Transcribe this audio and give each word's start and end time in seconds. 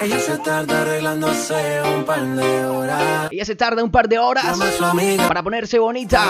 Ella 0.00 0.18
se 0.18 0.38
tarda 0.38 0.80
arreglándose 0.80 1.82
un 1.94 2.04
par 2.04 2.24
de 2.24 2.66
horas. 2.66 3.28
Ella 3.30 3.44
se 3.44 3.54
tarda 3.54 3.84
un 3.84 3.90
par 3.90 4.08
de 4.08 4.18
horas 4.18 4.58
para 5.28 5.42
ponerse 5.42 5.78
bonita. 5.78 6.24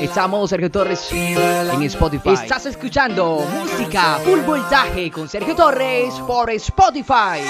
Estamos 0.00 0.50
Sergio 0.50 0.70
Torres 0.70 1.10
en 1.12 1.82
Spotify. 1.84 2.30
Estás 2.34 2.66
escuchando 2.66 3.46
música 3.58 4.18
full 4.24 4.40
voltaje 4.40 5.10
con 5.10 5.28
Sergio 5.28 5.54
Torres 5.54 6.12
por 6.26 6.50
Spotify. 6.50 7.40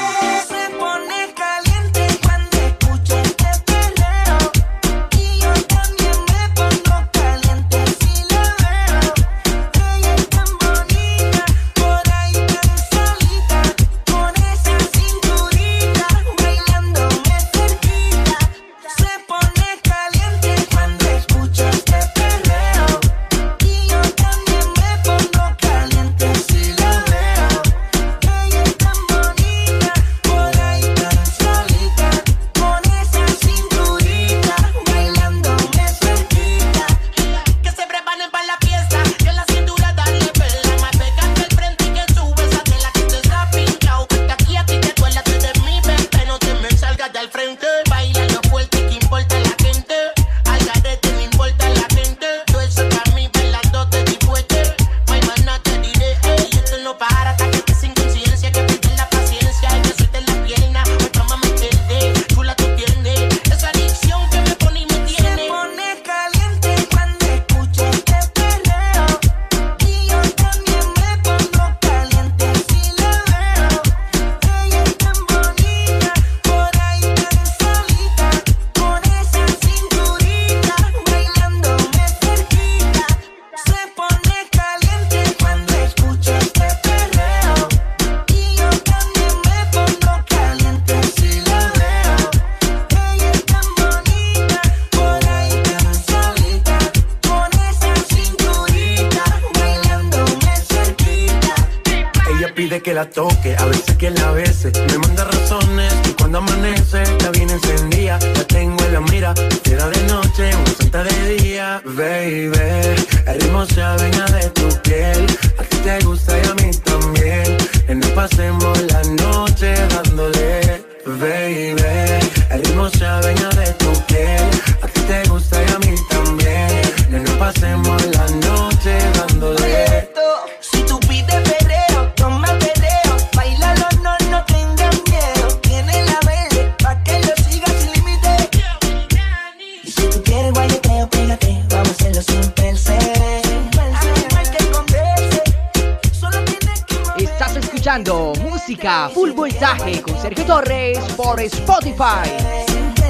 Full 149.15 149.31
voltaje 149.31 150.03
con 150.03 150.21
Sergio 150.21 150.45
Torres 150.45 150.99
por 151.17 151.39
Spotify. 151.41 152.29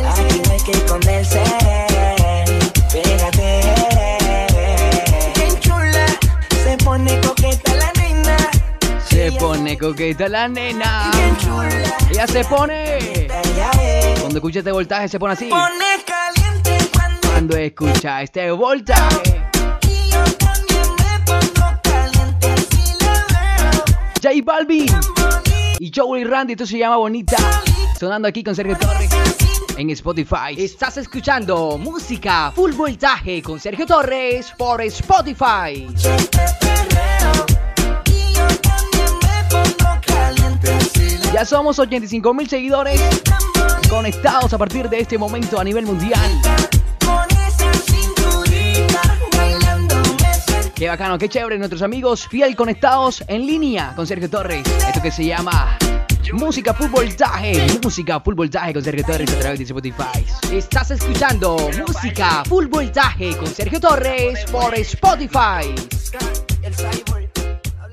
Aquí 0.07 0.43
no 0.45 0.53
hay 0.53 0.71
esconderse. 0.71 1.43
Pégate. 2.93 3.61
Chula, 5.61 6.07
se 6.63 6.77
pone 6.85 7.19
coqueta 7.21 7.75
la 7.75 7.93
nena. 7.93 8.37
Se 9.09 9.33
pone 9.33 9.79
coqueta 9.79 10.29
la 10.29 10.49
nena. 10.49 11.11
Bien 11.15 11.37
chula, 11.39 11.97
Ella 12.11 12.27
se 12.27 12.45
pone. 12.45 13.29
Cuando 14.21 14.39
escucha 14.39 14.59
este 14.59 14.73
voltaje 14.73 15.09
se 15.09 15.19
pone 15.19 15.33
así. 15.33 15.49
Pone 15.49 16.05
caliente 16.05 16.91
cuando 17.23 17.57
escucha 17.57 18.21
este 18.23 18.51
voltaje. 18.51 19.41
J 24.23 24.31
Balvin 24.45 25.12
y 25.83 25.91
Joey 25.93 26.23
Randy, 26.23 26.53
esto 26.53 26.65
se 26.65 26.79
llama 26.79 26.97
Bonita. 26.97 27.37
Sonando 27.99 28.29
aquí 28.29 28.45
con 28.45 28.55
Sergio 28.55 28.79
Torres 28.79 29.11
en 29.77 29.91
Spotify. 29.91 30.55
Estás 30.57 30.97
escuchando 30.97 31.77
música 31.77 32.53
full 32.55 32.71
voltaje 32.71 33.43
con 33.43 33.59
Sergio 33.59 33.85
Torres 33.85 34.53
por 34.57 34.81
Spotify. 34.83 35.89
Ya 41.33 41.45
somos 41.45 41.81
85 41.81 42.33
mil 42.33 42.49
seguidores 42.49 43.01
conectados 43.91 44.53
a 44.53 44.59
partir 44.59 44.89
de 44.89 45.01
este 45.01 45.19
momento 45.19 45.59
a 45.59 45.65
nivel 45.65 45.85
mundial. 45.85 46.31
Qué 50.83 50.89
bacano, 50.89 51.17
qué 51.17 51.29
chévere, 51.29 51.59
nuestros 51.59 51.81
amigos 51.81 52.27
fiel 52.27 52.57
conectados 52.57 53.23
en 53.29 53.47
línea 53.47 53.93
con 53.95 54.05
Sergio 54.05 54.29
Torres. 54.29 54.67
Esto 54.67 55.01
que 55.01 55.13
se 55.13 55.25
llama 55.25 55.79
Música 56.33 56.75
Full 56.75 56.89
Voltaje. 56.89 57.79
Música 57.85 58.19
Full 58.19 58.35
Voltaje 58.35 58.73
con 58.73 58.83
Sergio 58.83 59.05
Torres 59.05 59.31
a 59.31 59.39
través 59.39 59.61
de 59.61 59.65
Spotify. 59.65 60.27
Estás 60.51 60.91
escuchando 60.91 61.57
Música 61.87 62.43
Full 62.49 62.67
Voltaje 62.67 63.37
con 63.37 63.47
Sergio 63.47 63.79
Torres 63.79 64.45
por 64.51 64.75
Spotify. 64.75 65.73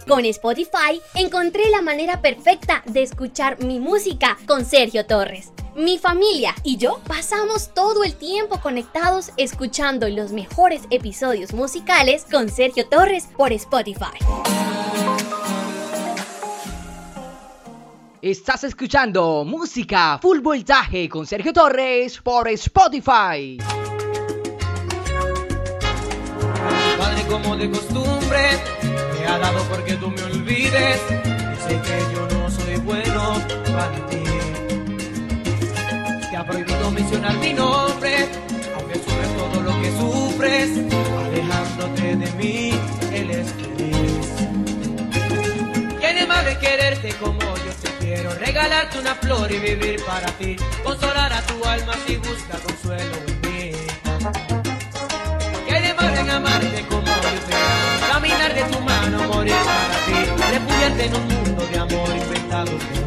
Con 0.07 0.25
Spotify 0.25 0.99
encontré 1.13 1.69
la 1.69 1.83
manera 1.83 2.23
perfecta 2.23 2.81
de 2.87 3.03
escuchar 3.03 3.63
mi 3.63 3.79
música 3.79 4.35
con 4.47 4.65
Sergio 4.65 5.05
Torres. 5.05 5.51
Mi 5.79 5.97
familia 5.97 6.53
y 6.63 6.75
yo 6.75 6.99
pasamos 7.07 7.73
todo 7.73 8.03
el 8.03 8.13
tiempo 8.13 8.59
conectados 8.59 9.31
escuchando 9.37 10.09
los 10.09 10.33
mejores 10.33 10.81
episodios 10.89 11.53
musicales 11.53 12.25
con 12.29 12.49
Sergio 12.49 12.85
Torres 12.89 13.29
por 13.37 13.53
Spotify. 13.53 14.17
Estás 18.21 18.65
escuchando 18.65 19.45
Música 19.45 20.19
Full 20.21 20.39
Voltaje 20.39 21.07
con 21.07 21.25
Sergio 21.25 21.53
Torres 21.53 22.19
por 22.19 22.49
Spotify. 22.49 23.57
Padre 26.97 27.25
como 27.29 27.55
de 27.55 27.69
costumbre, 27.71 28.49
me 29.17 29.27
ha 29.27 29.39
dado 29.39 29.63
porque 29.69 29.93
tú 29.93 30.09
me 30.09 30.23
olvides. 30.23 30.99
Y 31.09 31.69
sé 31.69 31.81
que 31.81 32.13
yo 32.13 32.37
no 32.37 32.51
soy 32.51 32.75
bueno 32.79 33.35
para 33.71 34.05
ti. 34.07 34.18
Mencionar 36.91 37.37
mi 37.37 37.53
nombre, 37.53 38.27
aunque 38.75 38.95
sufres 38.95 39.37
todo 39.37 39.61
lo 39.61 39.81
que 39.81 39.91
sufres. 39.91 40.69
Alejándote 41.25 42.15
de 42.15 42.31
mí, 42.33 42.71
él 43.13 43.31
es 43.31 43.47
feliz. 43.53 44.27
Tiene 45.99 46.25
más 46.25 46.45
de 46.45 46.57
quererte 46.57 47.13
como 47.13 47.39
yo 47.39 47.71
te 47.81 47.89
quiero. 47.99 48.33
Regalarte 48.35 48.99
una 48.99 49.15
flor 49.15 49.51
y 49.51 49.59
vivir 49.59 50.03
para 50.03 50.27
ti. 50.33 50.55
Consolar 50.83 51.31
a 51.31 51.41
tu 51.43 51.63
alma 51.63 51.93
si 52.05 52.17
busca 52.17 52.57
consuelo 52.57 53.15
en 53.27 53.41
mí. 53.41 53.71
De 55.69 55.93
más 55.93 56.19
en 56.19 56.29
amarte 56.29 56.85
como 56.89 57.05
yo 57.05 57.39
te 57.47 57.55
amo. 57.55 58.13
Caminar 58.13 58.53
de 58.53 58.63
tu 58.63 58.79
mano, 58.81 59.33
morir 59.33 59.55
para 59.55 59.95
ti. 60.05 60.17
Refugiarte 60.51 61.05
en 61.05 61.15
un 61.15 61.27
mundo 61.27 61.67
de 61.71 61.79
amor 61.79 62.09
inventado 62.09 62.98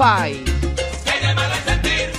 Spotify. 0.00 0.32
Que 1.04 1.10
hay 1.10 1.20
de 1.26 1.34
malo 1.34 1.54
en 1.54 1.64
sentir, 1.64 2.10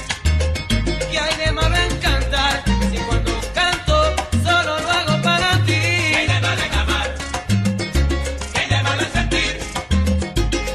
que 1.09 1.19
hay 1.19 1.45
de 1.45 1.51
malo 1.51 1.75
en 1.75 1.97
cantar. 1.97 2.63
Si 2.91 2.97
cuando 2.97 3.31
canto 3.55 4.15
solo 4.43 4.79
lo 4.79 4.89
hago 4.91 5.23
para 5.23 5.57
ti. 5.65 5.71
Que 5.71 6.15
hay 6.15 6.27
de 6.27 6.41
malo 6.41 6.61
en 6.61 6.73
amar, 6.73 7.15
que 8.53 8.59
hay 8.59 8.69
de 8.69 8.83
malo 8.83 9.01
en 9.01 9.11
sentir, 9.11 9.59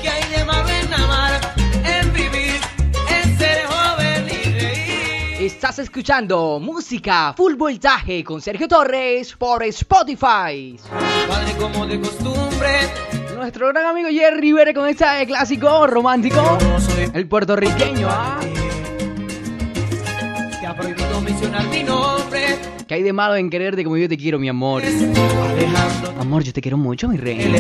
que 0.02 0.08
hay 0.08 0.30
de 0.30 0.44
malo 0.44 0.68
en 0.68 0.94
amar, 0.94 1.40
en 1.84 2.12
vivir, 2.12 2.60
en 3.08 3.38
ser 3.38 3.66
joven 3.66 4.26
y 4.28 4.50
reír. 4.58 5.42
Estás 5.42 5.78
escuchando 5.78 6.58
música 6.60 7.34
full 7.36 7.54
voltaje 7.54 8.24
con 8.24 8.40
Sergio 8.40 8.66
Torres 8.66 9.32
por 9.36 9.62
Spotify. 9.62 10.76
Padre 11.28 11.52
como 11.56 11.86
de 11.86 12.00
costumbre, 12.00 12.90
Nuestro 13.36 13.68
gran 13.68 13.84
amigo 13.84 14.08
Jerry 14.08 14.40
Rivera 14.40 14.72
con 14.72 14.88
este 14.88 15.04
clásico 15.26 15.86
romántico. 15.86 16.56
El 17.12 17.28
puertorriqueño, 17.28 18.08
¿ah? 18.10 18.40
Te 20.58 20.66
ha 20.66 20.74
prohibido 20.74 21.20
mencionar 21.20 21.66
mi 21.68 21.82
nombre. 21.82 22.56
¿Qué 22.88 22.94
hay 22.94 23.02
de 23.02 23.12
malo 23.12 23.36
en 23.36 23.50
quererte 23.50 23.84
como 23.84 23.98
yo 23.98 24.08
te 24.08 24.16
quiero, 24.16 24.38
mi 24.38 24.48
amor? 24.48 24.82
Amor, 26.18 26.44
yo 26.44 26.52
te 26.54 26.62
quiero 26.62 26.78
mucho, 26.78 27.08
mi 27.08 27.18
rey. 27.18 27.54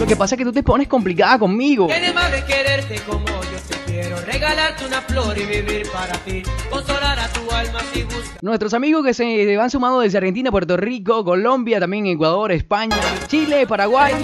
Lo 0.00 0.06
que 0.06 0.16
pasa 0.16 0.34
es 0.34 0.38
que 0.40 0.44
tú 0.44 0.52
te 0.52 0.64
pones 0.64 0.88
complicada 0.88 1.38
conmigo. 1.38 1.86
¿Qué 1.86 2.00
de 2.00 2.12
malo 2.12 2.34
es 2.34 2.44
quererte 2.44 2.96
como 3.06 3.24
yo 3.24 3.58
te 3.68 3.77
quiero? 4.00 4.16
Regalarte 4.20 4.86
una 4.86 5.00
flor 5.02 5.36
y 5.38 5.44
vivir 5.44 5.90
para 5.92 6.12
ti. 6.18 6.42
Consolar 6.70 7.18
a 7.18 7.28
tu 7.28 7.50
alma 7.50 7.80
si 7.92 8.02
buscas. 8.04 8.42
Nuestros 8.42 8.74
amigos 8.74 9.04
que 9.04 9.14
se 9.14 9.56
van 9.56 9.70
sumando 9.70 10.00
desde 10.00 10.18
Argentina, 10.18 10.50
Puerto 10.50 10.76
Rico, 10.76 11.24
Colombia, 11.24 11.80
también 11.80 12.06
Ecuador, 12.06 12.52
España, 12.52 12.96
Chile, 13.26 13.66
Paraguay. 13.66 14.14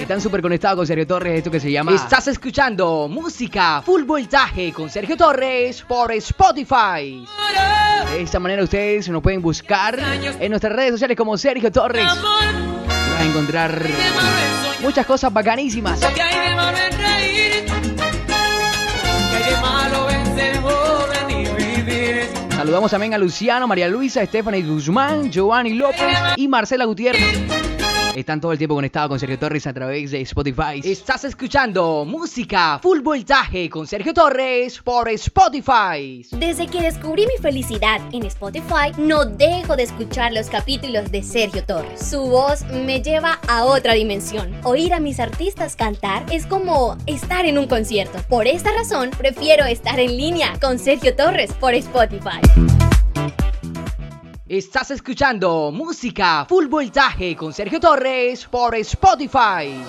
Están 0.00 0.20
súper 0.20 0.42
conectados 0.42 0.76
con 0.76 0.86
Sergio 0.86 1.06
Torres, 1.06 1.38
esto 1.38 1.50
que 1.50 1.60
se 1.60 1.70
llama... 1.70 1.94
Estás 1.94 2.28
escuchando 2.28 3.08
música 3.08 3.80
full 3.82 4.02
voltaje 4.02 4.72
con 4.72 4.90
Sergio 4.90 5.16
Torres 5.16 5.82
por 5.82 6.12
Spotify. 6.12 7.24
De 8.12 8.22
esta 8.22 8.38
manera 8.38 8.62
ustedes 8.62 9.08
nos 9.08 9.22
pueden 9.22 9.40
buscar 9.40 9.98
en 9.98 10.50
nuestras 10.50 10.74
redes 10.74 10.92
sociales 10.92 11.16
como 11.16 11.38
Sergio 11.38 11.72
Torres. 11.72 12.04
Vas 12.04 13.20
a 13.20 13.24
encontrar 13.24 13.82
muchas 14.82 15.06
cosas 15.06 15.32
bacanísimas. 15.32 16.00
Saludamos 22.64 22.90
también 22.90 23.12
a 23.12 23.18
Luciano, 23.18 23.68
María 23.68 23.88
Luisa, 23.88 24.24
Stephanie 24.24 24.62
Guzmán, 24.62 25.30
Giovanni 25.30 25.74
López 25.74 26.16
y 26.36 26.48
Marcela 26.48 26.86
Gutiérrez. 26.86 27.73
Están 28.14 28.40
todo 28.40 28.52
el 28.52 28.58
tiempo 28.58 28.76
conectados 28.76 29.08
con 29.08 29.18
Sergio 29.18 29.38
Torres 29.38 29.66
a 29.66 29.72
través 29.72 30.12
de 30.12 30.20
Spotify. 30.20 30.80
Estás 30.84 31.24
escuchando 31.24 32.04
música 32.04 32.78
full 32.80 33.00
voltaje 33.00 33.68
con 33.68 33.88
Sergio 33.88 34.14
Torres 34.14 34.80
por 34.80 35.08
Spotify. 35.08 36.24
Desde 36.30 36.68
que 36.68 36.80
descubrí 36.80 37.26
mi 37.26 37.42
felicidad 37.42 38.00
en 38.12 38.24
Spotify, 38.26 38.92
no 38.98 39.24
dejo 39.24 39.74
de 39.74 39.82
escuchar 39.82 40.32
los 40.32 40.48
capítulos 40.48 41.10
de 41.10 41.24
Sergio 41.24 41.64
Torres. 41.64 42.08
Su 42.08 42.20
voz 42.20 42.64
me 42.66 43.02
lleva 43.02 43.40
a 43.48 43.64
otra 43.64 43.94
dimensión. 43.94 44.54
Oír 44.62 44.94
a 44.94 45.00
mis 45.00 45.18
artistas 45.18 45.74
cantar 45.74 46.24
es 46.30 46.46
como 46.46 46.96
estar 47.06 47.46
en 47.46 47.58
un 47.58 47.66
concierto. 47.66 48.18
Por 48.28 48.46
esta 48.46 48.72
razón, 48.72 49.10
prefiero 49.18 49.64
estar 49.64 49.98
en 49.98 50.16
línea 50.16 50.52
con 50.60 50.78
Sergio 50.78 51.16
Torres 51.16 51.52
por 51.54 51.74
Spotify. 51.74 52.93
Estás 54.46 54.90
escuchando 54.90 55.70
música 55.72 56.44
full 56.46 56.66
voltaje 56.66 57.34
con 57.34 57.54
Sergio 57.54 57.80
Torres 57.80 58.44
por 58.44 58.74
Spotify. 58.74 59.82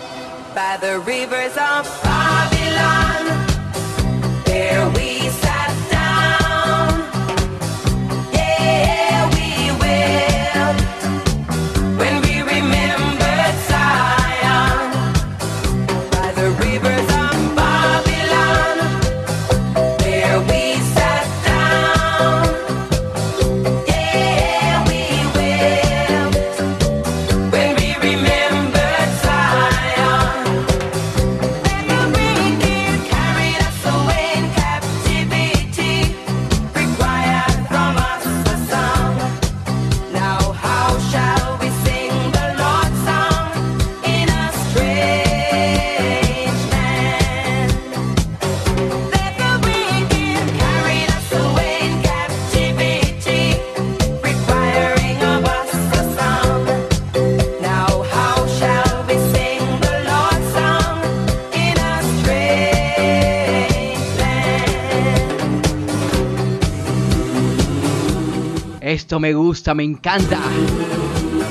Esto 69.06 69.20
me 69.20 69.36
gusta, 69.36 69.76
me 69.76 69.84
encanta. 69.84 70.40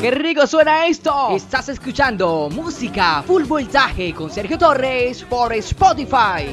¡Qué 0.00 0.10
rico 0.10 0.44
suena 0.44 0.88
esto! 0.88 1.28
Estás 1.30 1.68
escuchando 1.68 2.48
música 2.50 3.22
full 3.24 3.44
voltaje 3.44 4.12
con 4.12 4.28
Sergio 4.28 4.58
Torres 4.58 5.22
por 5.22 5.52
Spotify. 5.52 6.50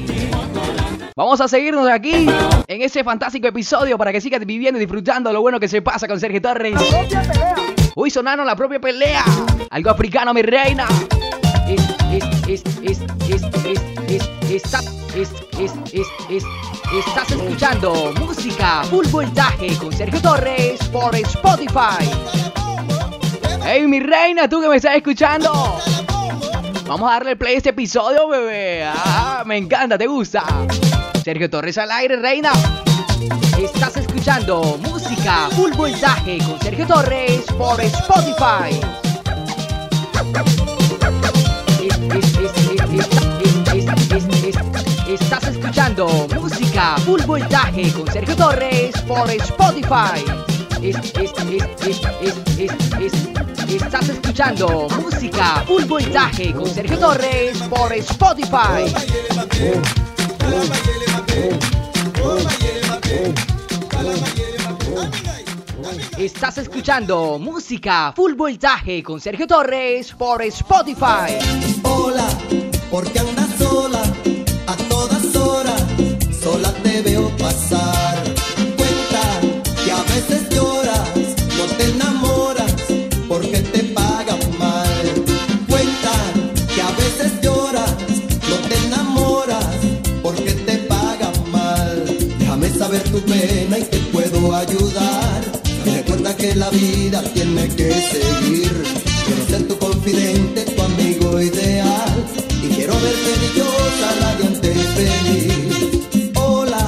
Vamos 1.16 1.40
a 1.40 1.48
seguirnos 1.48 1.88
aquí 1.88 2.28
en 2.68 2.82
este 2.82 3.02
fantástico 3.02 3.48
episodio 3.48 3.98
para 3.98 4.12
que 4.12 4.20
sigas 4.20 4.46
viviendo 4.46 4.78
y 4.78 4.82
disfrutando 4.82 5.32
lo 5.32 5.40
bueno 5.40 5.58
que 5.58 5.66
se 5.66 5.82
pasa 5.82 6.06
con 6.06 6.20
Sergio 6.20 6.40
Torres. 6.40 6.76
Uy, 7.96 8.08
sonaron 8.08 8.46
la 8.46 8.54
propia 8.54 8.78
pelea. 8.78 9.24
Algo 9.70 9.90
africano, 9.90 10.32
mi 10.32 10.42
reina. 10.42 10.86
Es, 11.66 11.82
es, 12.12 12.24
es, 12.46 12.62
es, 12.84 13.00
es, 13.28 13.42
es, 13.64 13.80
es, 14.06 14.30
está, 14.48 14.78
es, 15.16 15.32
es, 15.58 15.72
es, 15.92 16.06
es, 16.30 16.44
estás 16.98 17.30
escuchando 17.30 18.12
música 18.18 18.82
full 18.84 19.06
voltaje 19.08 19.76
con 19.78 19.92
Sergio 19.92 20.20
Torres 20.20 20.78
por 20.88 21.14
Spotify. 21.16 22.08
Hey, 23.64 23.86
mi 23.86 24.00
reina, 24.00 24.48
tú 24.48 24.60
que 24.60 24.68
me 24.68 24.76
estás 24.76 24.96
escuchando. 24.96 25.78
Vamos 26.86 27.08
a 27.08 27.14
darle 27.14 27.36
play 27.36 27.54
a 27.54 27.56
este 27.58 27.70
episodio, 27.70 28.28
bebé. 28.28 28.84
Ah, 28.84 29.42
me 29.46 29.56
encanta, 29.56 29.96
¿te 29.96 30.06
gusta? 30.06 30.44
Sergio 31.24 31.48
Torres 31.48 31.78
al 31.78 31.90
aire, 31.90 32.16
reina. 32.16 32.52
Estás 33.58 33.96
escuchando 33.96 34.78
música 34.82 35.48
full 35.52 35.72
voltaje 35.72 36.38
con 36.38 36.60
Sergio 36.60 36.86
Torres 36.86 37.42
por 37.56 37.80
Spotify. 37.80 38.80
Full 47.04 47.20
voltaje 47.26 47.92
con 47.92 48.06
Sergio 48.12 48.36
Torres 48.36 49.00
por 49.02 49.28
Spotify. 49.30 50.24
Es- 50.80 50.96
es- 50.96 51.14
es- 51.16 51.86
es- 51.86 52.00
es- 52.20 52.40
es- 52.58 53.14
es- 53.14 53.72
Estás 53.72 54.08
escuchando 54.10 54.86
música 55.00 55.64
full 55.66 55.84
voltaje 55.84 56.52
con 56.52 56.66
Sergio 56.66 56.98
Torres 56.98 57.58
por 57.62 57.92
Spotify. 57.94 58.92
Estás 66.18 66.58
escuchando 66.58 67.38
música 67.38 68.12
full 68.14 68.34
voltaje 68.34 69.02
con 69.02 69.20
Sergio 69.20 69.46
Torres 69.46 70.12
por 70.12 70.42
Spotify. 70.42 71.38
Hola, 71.82 72.26
porque 72.90 73.18
andas 73.18 73.48
que 96.42 96.56
la 96.56 96.70
vida 96.70 97.22
tiene 97.34 97.68
que 97.68 97.92
seguir. 97.92 98.72
Quiero 99.26 99.46
ser 99.46 99.68
tu 99.68 99.78
confidente, 99.78 100.62
tu 100.62 100.82
amigo 100.82 101.40
ideal. 101.40 102.26
Y 102.64 102.68
quiero 102.74 102.94
verte 102.94 103.32
dichosa, 103.44 104.08
radiante 104.22 104.72
y 104.72 104.84
feliz. 104.98 106.32
Hola, 106.34 106.84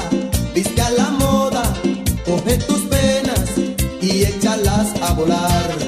viste 0.52 0.82
a 0.82 0.90
la 0.90 1.08
moda, 1.10 1.62
coge 2.24 2.56
tus 2.66 2.80
penas 2.94 3.48
y 4.02 4.24
échalas 4.24 4.92
a 5.00 5.12
volar. 5.12 5.83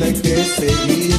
Vida 0.00 0.20
tiene 0.22 0.22
que 0.22 0.44
seguir. 0.44 1.14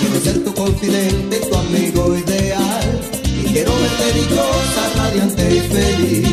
Quiero 0.00 0.20
ser 0.22 0.44
tu 0.44 0.54
confidente, 0.54 1.36
tu 1.38 1.56
amigo 1.56 2.16
ideal. 2.16 3.00
Y 3.24 3.52
quiero 3.52 3.72
verte 3.74 4.18
dichosa, 4.18 4.92
radiante 4.96 5.56
y 5.56 5.60
feliz. 5.60 6.27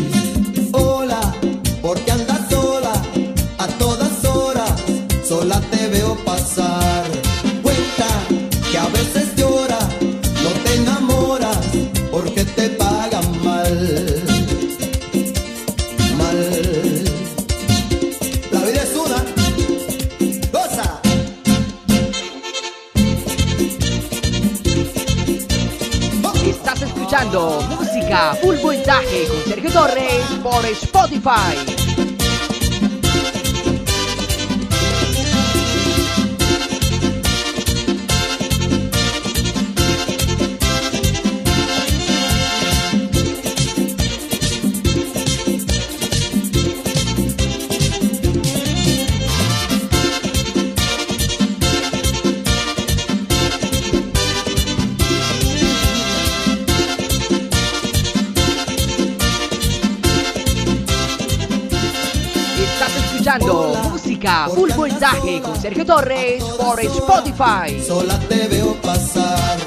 Full 64.25 64.71
voltaje 64.75 65.39
con 65.39 65.55
Sergio 65.61 65.85
Torres 65.85 66.43
por 66.43 66.79
Spotify. 66.79 67.79
sola 67.85 68.19
te 68.27 68.47
veo 68.47 68.73
pasar. 68.81 69.57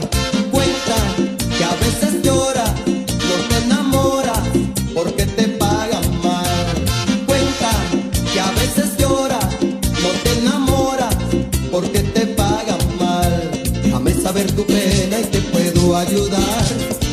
Cuenta 0.50 0.97
que 1.57 1.65
a 1.65 1.75
veces 1.77 2.23
lloras, 2.23 2.73
no 2.87 3.37
te 3.49 3.57
enamoras, 3.65 4.41
porque 4.95 5.27
te 5.27 5.45
pagan 5.49 6.23
mal. 6.25 6.75
Cuenta 7.27 7.71
que 8.33 8.41
a 8.41 8.50
veces 8.53 8.97
lloras, 8.99 9.47
no 10.03 10.09
te 10.25 10.38
enamoras, 10.41 11.17
porque 11.71 12.00
te 12.00 12.27
pagan 12.27 12.81
mal. 12.99 13.50
Déjame 13.85 14.12
saber 14.15 14.50
tu 14.53 14.67
pena 14.67 15.21
y 15.21 15.25
te 15.25 15.41
puedo 15.41 15.97
ayudar. 15.97 16.65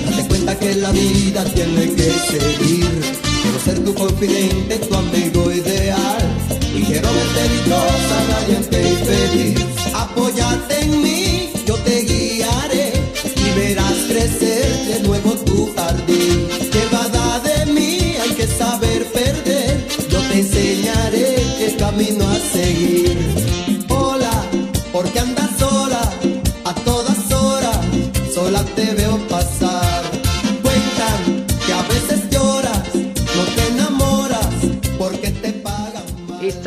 Date 0.09 0.27
cuenta 0.27 0.57
que 0.57 0.73
la 0.75 0.91
vida 0.91 1.43
tiene 1.53 1.93
que 1.93 2.11
seguir. 2.11 3.01
Quiero 3.43 3.59
ser 3.63 3.83
tu 3.85 3.93
confidente, 3.93 4.77
tu 4.79 4.95
amigo 4.95 5.51
ideal. 5.51 6.44
Y 6.75 6.81
quiero 6.83 7.07
verte 7.13 7.43
dichosa, 7.53 8.17
radiante 8.31 8.81
y 8.81 8.95
feliz. 9.05 9.59
Apóyate 9.93 10.81
en 10.81 11.01
mí, 11.01 11.49
yo 11.65 11.75
te 11.75 12.01
guiaré. 12.01 12.91
Y 13.23 13.59
verás 13.59 13.93
crecer 14.09 14.85
de 14.87 14.99
nuevo 15.07 15.31
tu 15.45 15.73
jardín. 15.73 16.49
Llevada 16.73 17.39
de 17.39 17.71
mí, 17.71 18.15
hay 18.21 18.29
que 18.35 18.45
saber 18.45 19.05
perder. 19.05 19.87
Yo 20.09 20.19
te 20.19 20.39
enseñaré 20.39 21.65
el 21.65 21.77
camino 21.77 22.27
a 22.29 22.39
seguir. 22.39 23.04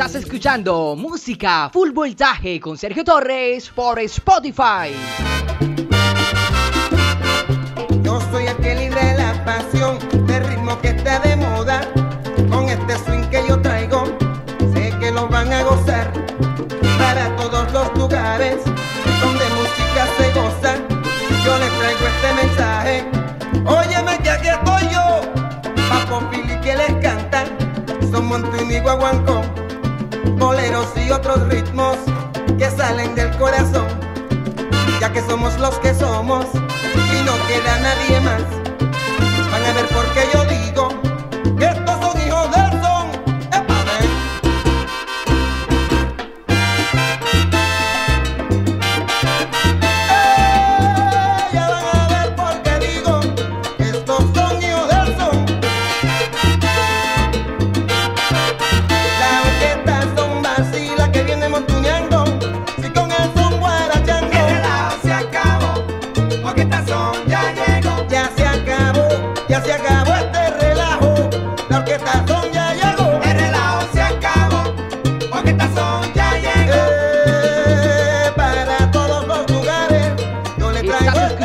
Estás 0.09 0.23
escuchando 0.23 0.95
música 0.97 1.69
full 1.71 1.91
voltaje 1.91 2.59
con 2.59 2.75
Sergio 2.79 3.03
Torres 3.03 3.69
por 3.69 3.99
Spotify. 3.99 4.89
Yo 8.01 8.19
soy 8.31 8.47
el 8.47 8.57
que 8.57 8.73
libre 8.73 9.13
la 9.15 9.45
pasión 9.45 9.99
del 10.25 10.47
ritmo 10.47 10.81
que 10.81 10.87
está 10.87 11.19
de 11.19 11.35
moda. 11.35 11.81
Con 12.49 12.67
este 12.69 12.97
swing 13.05 13.29
que 13.29 13.43
yo 13.47 13.61
traigo, 13.61 14.05
sé 14.73 14.91
que 14.99 15.11
lo 15.11 15.27
van 15.27 15.53
a 15.53 15.61
gozar. 15.61 16.11
Para 16.97 17.35
todos 17.35 17.71
los 17.71 17.95
lugares 17.95 18.63
donde 18.65 19.45
música 19.59 20.07
se 20.17 20.33
goza, 20.33 20.75
yo 21.45 21.57
les 21.59 21.71
traigo 21.77 22.07
este 22.07 22.47
mensaje. 22.47 23.05
Óyeme 23.63 24.17
que 24.23 24.29
aquí 24.31 24.47
estoy 24.47 24.91
yo, 24.91 25.21
Papo 25.87 26.27
Fili 26.31 26.59
que 26.61 26.75
les 26.75 26.95
canta. 26.95 27.45
monto 28.23 28.61
y 28.61 28.65
mi 28.65 28.79
guaguancó, 28.79 29.41
boleros 30.39 30.87
y 30.95 31.11
otros 31.11 31.47
ritmos 31.49 31.97
que 32.57 32.69
salen 32.71 33.13
del 33.13 33.29
corazón, 33.37 33.87
ya 34.99 35.11
que 35.11 35.21
somos 35.21 35.59
los 35.59 35.77
que 35.79 35.93
somos 35.93 36.45
y 36.53 37.23
no 37.25 37.33
queda 37.47 37.79
nadie 37.79 38.21
más. 38.21 38.43
Van 39.51 39.65
a 39.65 39.73
ver 39.73 39.87
por 39.87 40.05
qué 40.13 40.27
yo 40.33 40.43
digo 40.45 40.78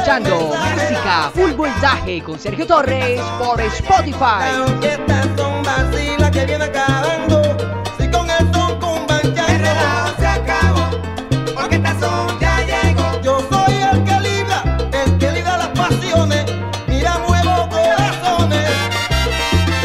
escuchando 0.05 0.53
música 0.75 1.31
full 1.35 1.53
voltaje 1.53 2.23
con 2.23 2.39
Sergio 2.39 2.67
Torres 2.67 3.19
por 3.39 3.59
Spotify. 3.59 4.53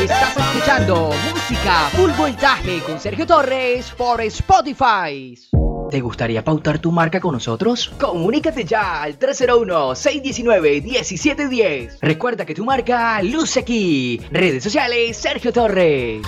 Estás 0.04 0.38
escuchando 0.38 1.12
música 1.34 1.90
full 1.94 2.12
voltaje 2.12 2.82
con 2.82 3.00
Sergio 3.00 3.26
Torres 3.26 3.90
por 3.92 4.20
Spotify. 4.20 5.59
¿Te 5.90 6.02
gustaría 6.02 6.44
pautar 6.44 6.80
tu 6.80 6.92
marca 6.92 7.20
con 7.20 7.34
nosotros? 7.34 7.92
Comunícate 8.00 8.64
ya 8.64 9.02
al 9.02 9.18
301-619-1710. 9.18 11.98
Recuerda 12.02 12.46
que 12.46 12.54
tu 12.54 12.64
marca 12.64 13.24
luce 13.24 13.62
aquí. 13.62 14.22
Redes 14.32 14.64
sociales 14.64 15.18
Sergio 15.18 15.52
Torres. 15.52 16.22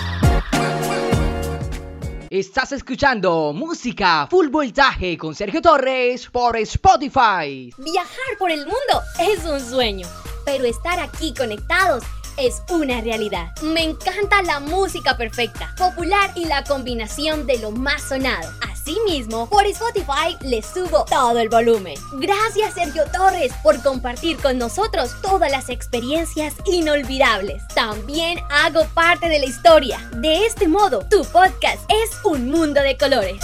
Estás 2.28 2.72
escuchando 2.72 3.52
música 3.52 4.26
full 4.28 4.48
voltaje 4.48 5.16
con 5.16 5.32
Sergio 5.34 5.62
Torres 5.62 6.28
por 6.28 6.56
Spotify. 6.56 7.72
Viajar 7.76 8.38
por 8.38 8.50
el 8.50 8.60
mundo 8.60 9.02
es 9.20 9.44
un 9.44 9.60
sueño, 9.60 10.08
pero 10.44 10.64
estar 10.64 10.98
aquí 10.98 11.32
conectados 11.34 12.02
es 12.42 12.60
una 12.70 13.00
realidad. 13.00 13.52
Me 13.62 13.84
encanta 13.84 14.42
la 14.42 14.58
música 14.58 15.16
perfecta, 15.16 15.72
popular 15.78 16.32
y 16.34 16.46
la 16.46 16.64
combinación 16.64 17.46
de 17.46 17.58
lo 17.58 17.70
más 17.70 18.02
sonado. 18.02 18.52
Asimismo, 18.60 19.48
por 19.48 19.64
Spotify 19.66 20.36
le 20.40 20.60
subo 20.60 21.04
todo 21.04 21.38
el 21.38 21.48
volumen. 21.48 21.94
Gracias 22.14 22.74
Sergio 22.74 23.04
Torres 23.12 23.52
por 23.62 23.80
compartir 23.80 24.38
con 24.38 24.58
nosotros 24.58 25.14
todas 25.22 25.52
las 25.52 25.68
experiencias 25.68 26.54
inolvidables. 26.66 27.62
También 27.74 28.40
hago 28.50 28.86
parte 28.86 29.28
de 29.28 29.38
la 29.38 29.46
historia. 29.46 30.00
De 30.16 30.44
este 30.44 30.66
modo, 30.66 31.06
tu 31.08 31.24
podcast 31.24 31.88
es 31.88 32.10
un 32.24 32.50
mundo 32.50 32.80
de 32.82 32.98
colores. 32.98 33.40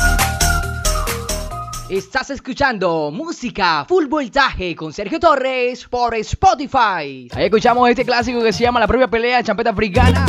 Estás 1.88 2.28
escuchando 2.28 3.10
música 3.10 3.86
full 3.88 4.08
voltaje 4.08 4.76
con 4.76 4.92
Sergio 4.92 5.18
Torres 5.18 5.86
por 5.86 6.14
Spotify. 6.16 7.30
Ahí 7.32 7.44
escuchamos 7.44 7.88
este 7.88 8.04
clásico 8.04 8.42
que 8.42 8.52
se 8.52 8.64
llama 8.64 8.78
La 8.78 8.86
propia 8.86 9.08
pelea 9.08 9.42
champeta 9.42 9.70
africana. 9.70 10.26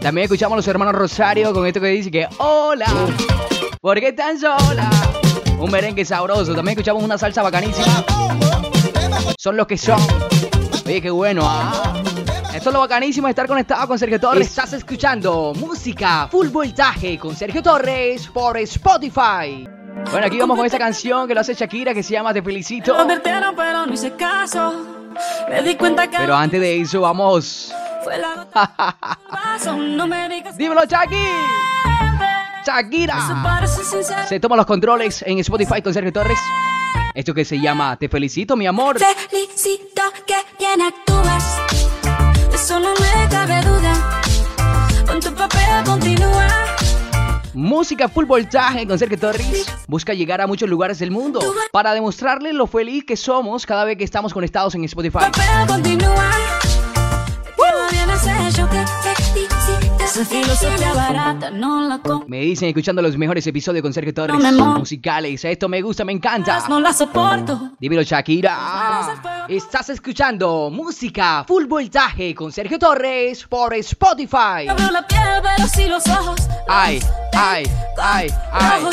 También 0.00 0.24
escuchamos 0.24 0.54
a 0.54 0.56
los 0.56 0.66
hermanos 0.66 0.96
Rosario 0.96 1.52
con 1.52 1.64
esto 1.64 1.80
que 1.80 1.86
dice 1.86 2.10
que 2.10 2.26
hola, 2.38 2.86
¿por 3.80 4.00
qué 4.00 4.12
tan 4.12 4.36
sola? 4.36 4.90
Un 5.60 5.70
merengue 5.70 6.04
sabroso. 6.04 6.56
También 6.56 6.76
escuchamos 6.76 7.04
una 7.04 7.16
salsa 7.16 7.40
bacanísima. 7.42 8.04
Son 9.38 9.56
los 9.56 9.68
que 9.68 9.78
son. 9.78 10.00
Oye, 10.84 11.00
qué 11.00 11.10
bueno, 11.10 11.42
¿ah? 11.44 12.02
Esto 12.52 12.70
es 12.70 12.72
lo 12.72 12.80
bacanísimo 12.80 13.28
de 13.28 13.30
estar 13.30 13.46
conectado 13.46 13.86
con 13.86 13.96
Sergio 13.96 14.18
Torres. 14.18 14.48
Estás 14.48 14.72
escuchando 14.72 15.52
música 15.54 16.26
full 16.28 16.48
voltaje 16.48 17.16
con 17.16 17.36
Sergio 17.36 17.62
Torres 17.62 18.26
por 18.26 18.58
Spotify. 18.58 19.81
Bueno, 20.10 20.26
aquí 20.26 20.38
vamos 20.38 20.56
con 20.56 20.66
esta 20.66 20.78
canción 20.78 21.26
que 21.26 21.34
lo 21.34 21.40
hace 21.40 21.54
Shakira 21.54 21.94
que 21.94 22.02
se 22.02 22.12
llama 22.12 22.34
Te 22.34 22.42
Felicito. 22.42 22.94
Pero 23.22 23.86
no 23.86 23.92
hice 23.92 24.12
caso. 24.12 24.84
Me 25.48 25.62
di 25.62 25.76
cuenta 25.76 26.08
que 26.08 26.18
Pero 26.18 26.34
antes 26.34 26.60
de 26.60 26.80
eso, 26.80 27.00
vamos. 27.00 27.72
Dímelo, 30.56 30.84
Shaki. 30.84 31.24
Shakira. 32.66 33.16
Se 34.28 34.40
toma 34.40 34.56
los 34.56 34.66
controles 34.66 35.22
en 35.22 35.38
Spotify 35.38 35.80
con 35.82 35.94
Sergio 35.94 36.12
Torres. 36.12 36.38
Esto 37.14 37.34
que 37.34 37.44
se 37.44 37.60
llama 37.60 37.96
Te 37.96 38.08
Felicito, 38.08 38.56
mi 38.56 38.66
amor. 38.66 38.98
Felicito 38.98 40.02
que 40.26 40.34
bien 40.58 40.80
actúas. 40.80 41.58
Eso 42.54 42.80
no 42.80 42.94
me 42.94 43.28
cabe 43.28 43.60
duda. 43.62 43.92
Con 45.06 45.20
tu 45.20 45.32
papel 45.34 45.84
continúa. 45.84 46.71
Música 47.54 48.08
full 48.08 48.24
voltaje 48.24 48.86
con 48.86 48.98
Sergio 48.98 49.18
Torres. 49.18 49.66
Busca 49.86 50.14
llegar 50.14 50.40
a 50.40 50.46
muchos 50.46 50.68
lugares 50.68 50.98
del 50.98 51.10
mundo 51.10 51.40
para 51.70 51.92
demostrarle 51.92 52.52
lo 52.52 52.66
feliz 52.66 53.04
que 53.04 53.16
somos 53.16 53.66
cada 53.66 53.84
vez 53.84 53.98
que 53.98 54.04
estamos 54.04 54.32
conectados 54.32 54.74
en 54.74 54.84
Spotify. 54.84 55.18
Me 62.26 62.40
dicen 62.40 62.68
escuchando 62.68 63.02
los 63.02 63.16
mejores 63.18 63.46
episodios 63.46 63.82
con 63.82 63.92
Sergio 63.92 64.14
Torres. 64.14 64.36
Musicales. 64.52 65.44
Esto 65.44 65.68
me 65.68 65.82
gusta, 65.82 66.04
me 66.04 66.12
encanta. 66.12 66.64
No 66.68 66.80
la 66.80 66.92
soporto. 66.92 67.72
Dímelo, 67.78 68.02
Shakira. 68.02 68.56
Estás 69.48 69.88
escuchando 69.90 70.70
música 70.70 71.44
full 71.46 71.64
voltaje 71.66 72.34
con 72.34 72.52
Sergio 72.52 72.78
Torres 72.78 73.44
por 73.44 73.74
Spotify. 73.74 74.68
Ay, 76.68 77.00
ay, 77.34 77.64
ay, 78.00 78.28
ay. 78.52 78.84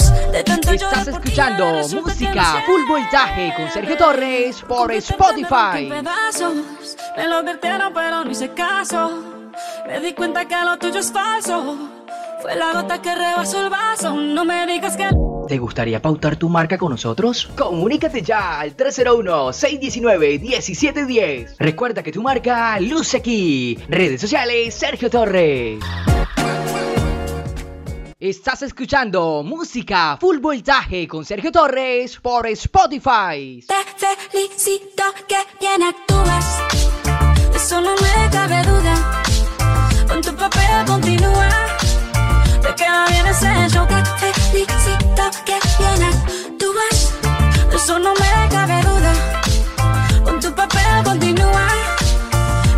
Estás 0.74 1.08
escuchando 1.08 1.66
música 2.02 2.64
full 2.66 2.82
voltaje 2.88 3.54
con 3.56 3.70
Sergio 3.70 3.98
Torres 3.98 4.62
por 4.68 4.92
Spotify. 4.92 5.90
Me 7.16 7.28
lo 7.28 7.36
advirtieron, 7.38 7.94
pero 7.94 8.24
no 8.24 8.32
hice 8.32 8.50
caso. 8.54 9.24
Me 9.88 10.00
di 10.00 10.14
cuenta 10.14 10.46
que 10.46 10.56
lo 10.56 10.78
tuyo 10.78 11.00
es 11.00 11.12
falso. 11.12 11.78
Fue 12.42 12.56
la 12.56 12.74
gota 12.74 13.02
que 13.02 13.14
rebasó 13.14 13.64
el 13.64 13.70
vaso. 13.70 14.14
No 14.16 14.46
me 14.46 14.66
digas 14.66 14.98
que. 14.98 15.10
¿Te 15.50 15.58
gustaría 15.58 16.00
pautar 16.00 16.36
tu 16.36 16.48
marca 16.48 16.78
con 16.78 16.92
nosotros? 16.92 17.50
Comunícate 17.58 18.22
ya 18.22 18.60
al 18.60 18.78
301-619-1710. 18.78 21.56
Recuerda 21.58 22.04
que 22.04 22.12
tu 22.12 22.22
marca 22.22 22.80
luce 22.80 23.18
aquí. 23.18 23.76
Redes 23.88 24.22
sociales 24.22 24.76
Sergio 24.76 25.10
Torres. 25.10 25.80
Estás 28.20 28.62
escuchando 28.62 29.42
música 29.44 30.20
full 30.22 30.38
voltaje 30.38 31.08
con 31.08 31.26
Sergio 31.26 31.52
Torres 31.52 32.18
por 32.18 32.46
Spotify. 32.46 33.66
Te 33.68 33.74
felicito 34.30 35.02
que 35.28 35.38
bien 35.60 35.82
actúas. 35.82 36.60
Eso 37.56 37.82
no 37.82 37.96
me 37.96 38.30
cabe 38.32 38.62
duda. 38.62 39.24
Con 40.08 40.22
tu 40.22 40.36
papel 40.36 40.86
continúa. 40.86 41.79
Te 42.62 42.76
queda 42.76 43.06
bien 43.08 43.26
ese 43.28 43.66
hecho 43.66 43.88
que 43.88 43.96
felicito 44.26 45.24
que 45.46 45.60
bien 45.78 46.04
actúas. 46.04 47.14
Eso 47.74 48.00
no 48.00 48.14
me 48.14 48.50
cabe 48.50 48.82
duda. 48.82 49.14
Con 50.24 50.40
tu 50.40 50.54
papel 50.54 51.04
continúa. 51.04 51.68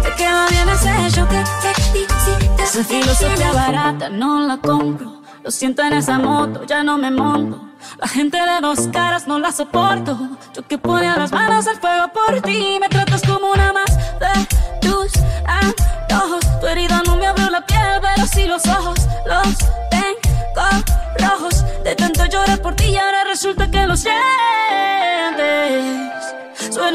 Te 0.04 0.16
queda 0.16 0.48
bien 0.50 0.70
ese 0.70 1.08
hecho 1.08 1.28
que 1.28 1.44
felicito. 1.62 2.64
Esa 2.64 2.84
filosofía 2.84 3.52
barata 3.52 4.10
no 4.10 4.48
la 4.48 4.58
compro. 4.58 5.22
Lo 5.44 5.50
siento 5.50 5.82
en 5.82 5.94
esa 5.94 6.20
moto, 6.20 6.66
ya 6.66 6.84
no 6.84 6.98
me 6.98 7.10
monto. 7.10 7.72
La 7.98 8.08
gente 8.08 8.38
de 8.38 8.62
dos 8.62 8.88
caras 8.92 9.28
no 9.28 9.40
la 9.40 9.52
soporto. 9.52 10.18
Yo 10.54 10.68
que 10.68 10.78
ponía 10.78 11.18
las 11.18 11.32
manos 11.32 11.68
al 11.68 11.78
fuego 11.78 12.10
por 12.14 12.42
ti. 12.42 12.78
Me 12.80 12.88
tratas 12.90 13.22
como 13.24 13.41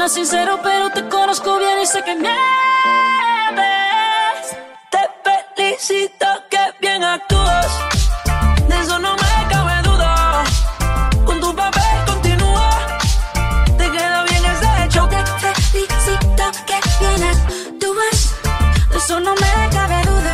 Suena 0.07 0.25
sincero, 0.25 0.59
pero 0.63 0.89
te 0.89 1.05
conozco 1.09 1.57
bien 1.57 1.81
y 1.83 1.85
sé 1.85 2.01
que 2.01 2.15
mientes. 2.15 2.31
Te 4.89 4.99
felicito 5.53 6.25
que 6.49 6.59
bien 6.79 7.03
actúas, 7.03 7.67
de 8.69 8.79
eso 8.79 8.99
no 8.99 9.15
me 9.15 9.47
cabe 9.49 9.81
duda. 9.83 10.45
Con 11.25 11.41
tu 11.41 11.53
papel 11.53 12.05
continúa, 12.05 12.69
te 13.77 13.91
queda 13.91 14.23
bien 14.23 14.45
ese 14.45 14.85
hecho. 14.85 15.09
Te 15.09 15.25
felicito 15.61 16.51
que 16.65 16.79
bien 17.01 17.23
actúas, 17.23 18.35
de 18.89 18.97
eso 18.97 19.19
no 19.19 19.33
me 19.35 19.69
cabe 19.73 20.01
duda. 20.03 20.33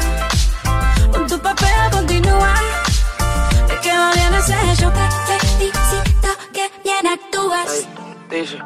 Con 1.14 1.26
tu 1.28 1.40
papel 1.40 1.90
continúa, 1.92 2.54
te 3.68 3.80
queda 3.80 4.12
bien 4.14 4.36
ese 4.36 4.54
hecho. 4.72 4.92
Te 4.92 5.10
felicito 5.48 6.28
que 6.54 6.72
bien 6.84 7.08
actúas. 7.08 7.88
Dice, 8.30 8.58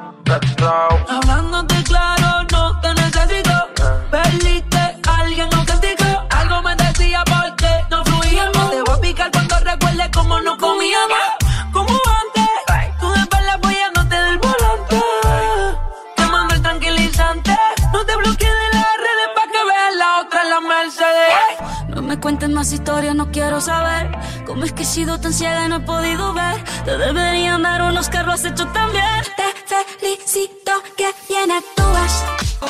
es 24.67 24.73
que 24.73 24.84
he 24.84 24.86
sido 24.86 25.19
tan 25.19 25.34
ciega 25.34 25.65
y 25.65 25.69
no 25.69 25.77
he 25.77 25.80
podido 25.80 26.34
ver. 26.34 26.63
Te 26.86 26.97
deberían 26.97 27.63
dar 27.63 27.82
unos 27.84 28.10
carros, 28.10 28.36
has 28.36 28.45
hecho 28.45 28.67
también. 28.67 29.03
Te 29.36 29.97
felicito 29.99 30.71
que 30.95 31.10
bien 31.30 31.51
actúas. 31.51 32.23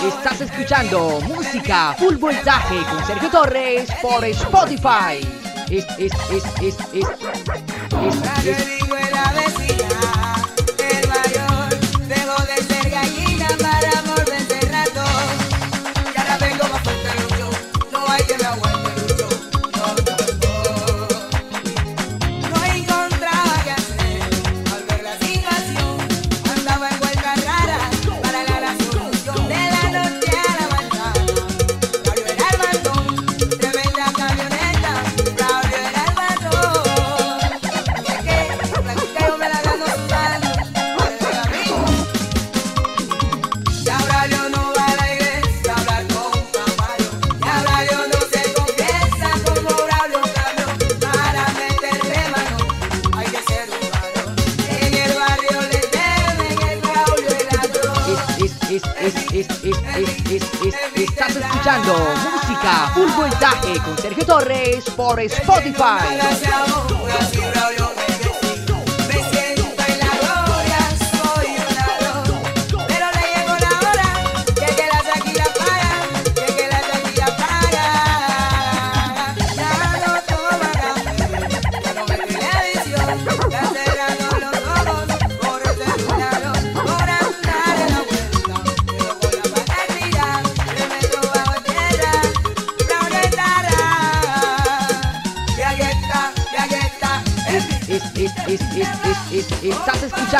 Estás 0.08 0.42
escuchando 0.42 1.20
música 1.28 1.96
full 1.98 2.16
voltaje 2.18 2.82
con 2.92 3.06
Sergio 3.06 3.30
Torres 3.30 3.90
por 4.02 4.24
Spotify. 4.26 5.28
Es, 5.70 5.86
es, 5.98 6.12
es, 6.32 6.44
es, 6.62 6.78
es, 6.94 7.08
es, 8.14 8.46
Yo 8.46 8.52
es- 8.52 8.77
full 63.48 63.58
voltaje 63.58 63.80
con 63.82 63.98
Sergio 63.98 64.26
Torres 64.26 64.86
por 64.96 65.20
Spotify. 65.20 66.18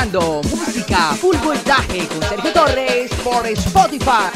escuchando 0.08 0.42
música, 0.44 1.16
full 1.20 1.38
voltaje 1.38 2.08
con 2.08 2.22
Sergio 2.22 2.54
Torres 2.54 3.12
por 3.24 3.46
Spotify. 3.46 4.32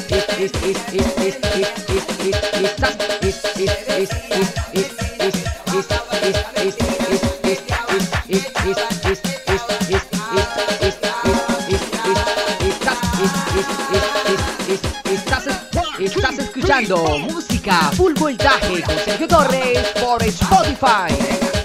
Estás 15.99 16.39
escuchando 16.39 17.19
música, 17.19 17.91
full 17.95 18.13
voltaje 18.15 18.81
con 18.83 18.97
Sergio 19.05 19.27
Torres 19.27 19.87
por 20.01 20.21
Spotify. 20.23 21.60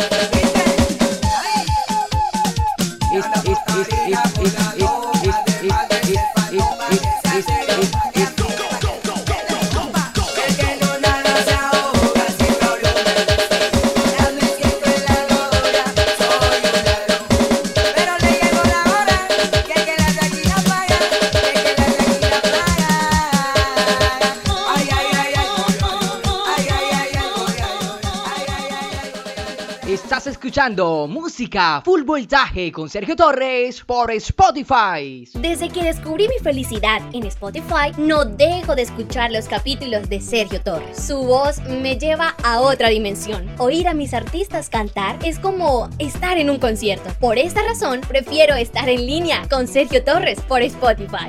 Escuchando 30.46 31.08
música 31.08 31.82
full 31.84 32.02
voltaje 32.04 32.70
con 32.70 32.88
Sergio 32.88 33.16
Torres 33.16 33.82
por 33.82 34.12
Spotify. 34.12 35.28
Desde 35.34 35.68
que 35.70 35.82
descubrí 35.82 36.28
mi 36.28 36.38
felicidad 36.40 37.02
en 37.12 37.24
Spotify, 37.24 37.90
no 37.98 38.24
dejo 38.24 38.76
de 38.76 38.82
escuchar 38.82 39.32
los 39.32 39.46
capítulos 39.48 40.08
de 40.08 40.20
Sergio 40.20 40.62
Torres. 40.62 41.04
Su 41.04 41.18
voz 41.24 41.58
me 41.62 41.98
lleva 41.98 42.36
a 42.44 42.60
otra 42.60 42.90
dimensión. 42.90 43.44
Oír 43.58 43.88
a 43.88 43.94
mis 43.94 44.14
artistas 44.14 44.68
cantar 44.68 45.18
es 45.24 45.40
como 45.40 45.90
estar 45.98 46.38
en 46.38 46.48
un 46.48 46.60
concierto. 46.60 47.10
Por 47.18 47.38
esta 47.38 47.64
razón, 47.64 48.00
prefiero 48.06 48.54
estar 48.54 48.88
en 48.88 49.04
línea 49.04 49.48
con 49.50 49.66
Sergio 49.66 50.04
Torres 50.04 50.40
por 50.42 50.62
Spotify. 50.62 51.26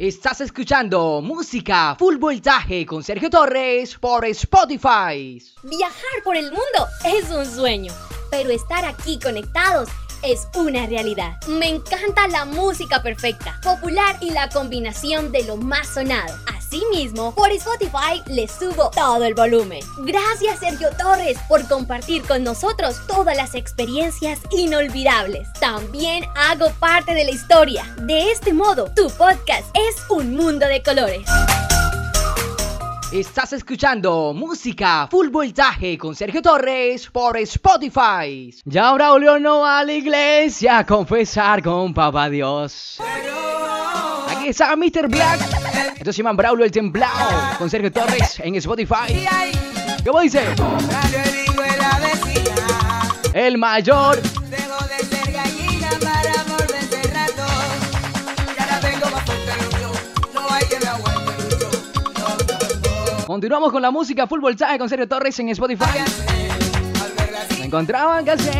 Estás 0.00 0.40
escuchando 0.40 1.20
música 1.22 1.94
full 1.98 2.16
voltaje 2.16 2.86
con 2.86 3.02
Sergio 3.02 3.28
Torres 3.28 3.98
por 3.98 4.24
Spotify. 4.24 5.38
Viajar 5.62 6.22
por 6.24 6.38
el 6.38 6.46
mundo 6.46 6.88
es 7.04 7.30
un 7.30 7.44
sueño, 7.44 7.92
pero 8.30 8.48
estar 8.48 8.86
aquí 8.86 9.18
conectados 9.22 9.90
es 10.22 10.48
una 10.54 10.86
realidad. 10.86 11.36
Me 11.48 11.68
encanta 11.68 12.28
la 12.28 12.44
música 12.44 13.02
perfecta, 13.02 13.58
popular 13.62 14.16
y 14.20 14.30
la 14.30 14.48
combinación 14.48 15.32
de 15.32 15.44
lo 15.44 15.56
más 15.56 15.88
sonado. 15.88 16.36
Asimismo, 16.46 17.34
por 17.34 17.50
Spotify 17.50 18.22
le 18.26 18.46
subo 18.46 18.90
todo 18.90 19.24
el 19.24 19.34
volumen. 19.34 19.80
Gracias 20.04 20.60
Sergio 20.60 20.88
Torres 20.96 21.38
por 21.48 21.66
compartir 21.66 22.22
con 22.22 22.44
nosotros 22.44 23.00
todas 23.06 23.36
las 23.36 23.54
experiencias 23.54 24.38
inolvidables. 24.50 25.52
También 25.54 26.24
hago 26.36 26.70
parte 26.78 27.14
de 27.14 27.24
la 27.24 27.30
historia. 27.30 27.84
De 28.02 28.30
este 28.30 28.52
modo, 28.52 28.90
tu 28.94 29.08
podcast 29.10 29.66
es 29.74 29.96
un 30.10 30.36
mundo 30.36 30.66
de 30.66 30.82
colores. 30.82 31.22
Estás 33.12 33.52
escuchando 33.52 34.32
música 34.32 35.08
full 35.10 35.30
voltaje 35.30 35.98
con 35.98 36.14
Sergio 36.14 36.40
Torres 36.40 37.08
por 37.08 37.36
Spotify. 37.38 38.54
Ya 38.64 38.92
Braulio 38.92 39.40
no 39.40 39.62
va 39.62 39.80
a 39.80 39.84
la 39.84 39.94
iglesia 39.94 40.78
a 40.78 40.86
confesar 40.86 41.60
con 41.60 41.92
papá 41.92 42.30
Dios. 42.30 43.00
Aquí 44.28 44.46
está 44.46 44.76
Mr. 44.76 45.08
Black. 45.08 45.40
Esto 45.96 46.12
se 46.12 46.18
llama 46.18 46.34
Braulio 46.34 46.64
el 46.64 46.70
Templado 46.70 47.58
con 47.58 47.68
Sergio 47.68 47.90
Torres 47.90 48.38
en 48.38 48.54
Spotify. 48.54 49.26
¿Cómo 50.04 50.20
dice? 50.20 50.44
El 53.34 53.58
mayor. 53.58 54.39
Continuamos 63.30 63.70
con 63.70 63.80
la 63.80 63.92
música 63.92 64.26
Full 64.26 64.40
Voltaje 64.40 64.76
con 64.76 64.88
Sergio 64.88 65.06
Torres 65.06 65.38
en 65.38 65.50
Spotify. 65.50 65.84
Me 67.60 67.66
encontraban 67.66 68.24
que 68.24 68.32
hacer 68.32 68.52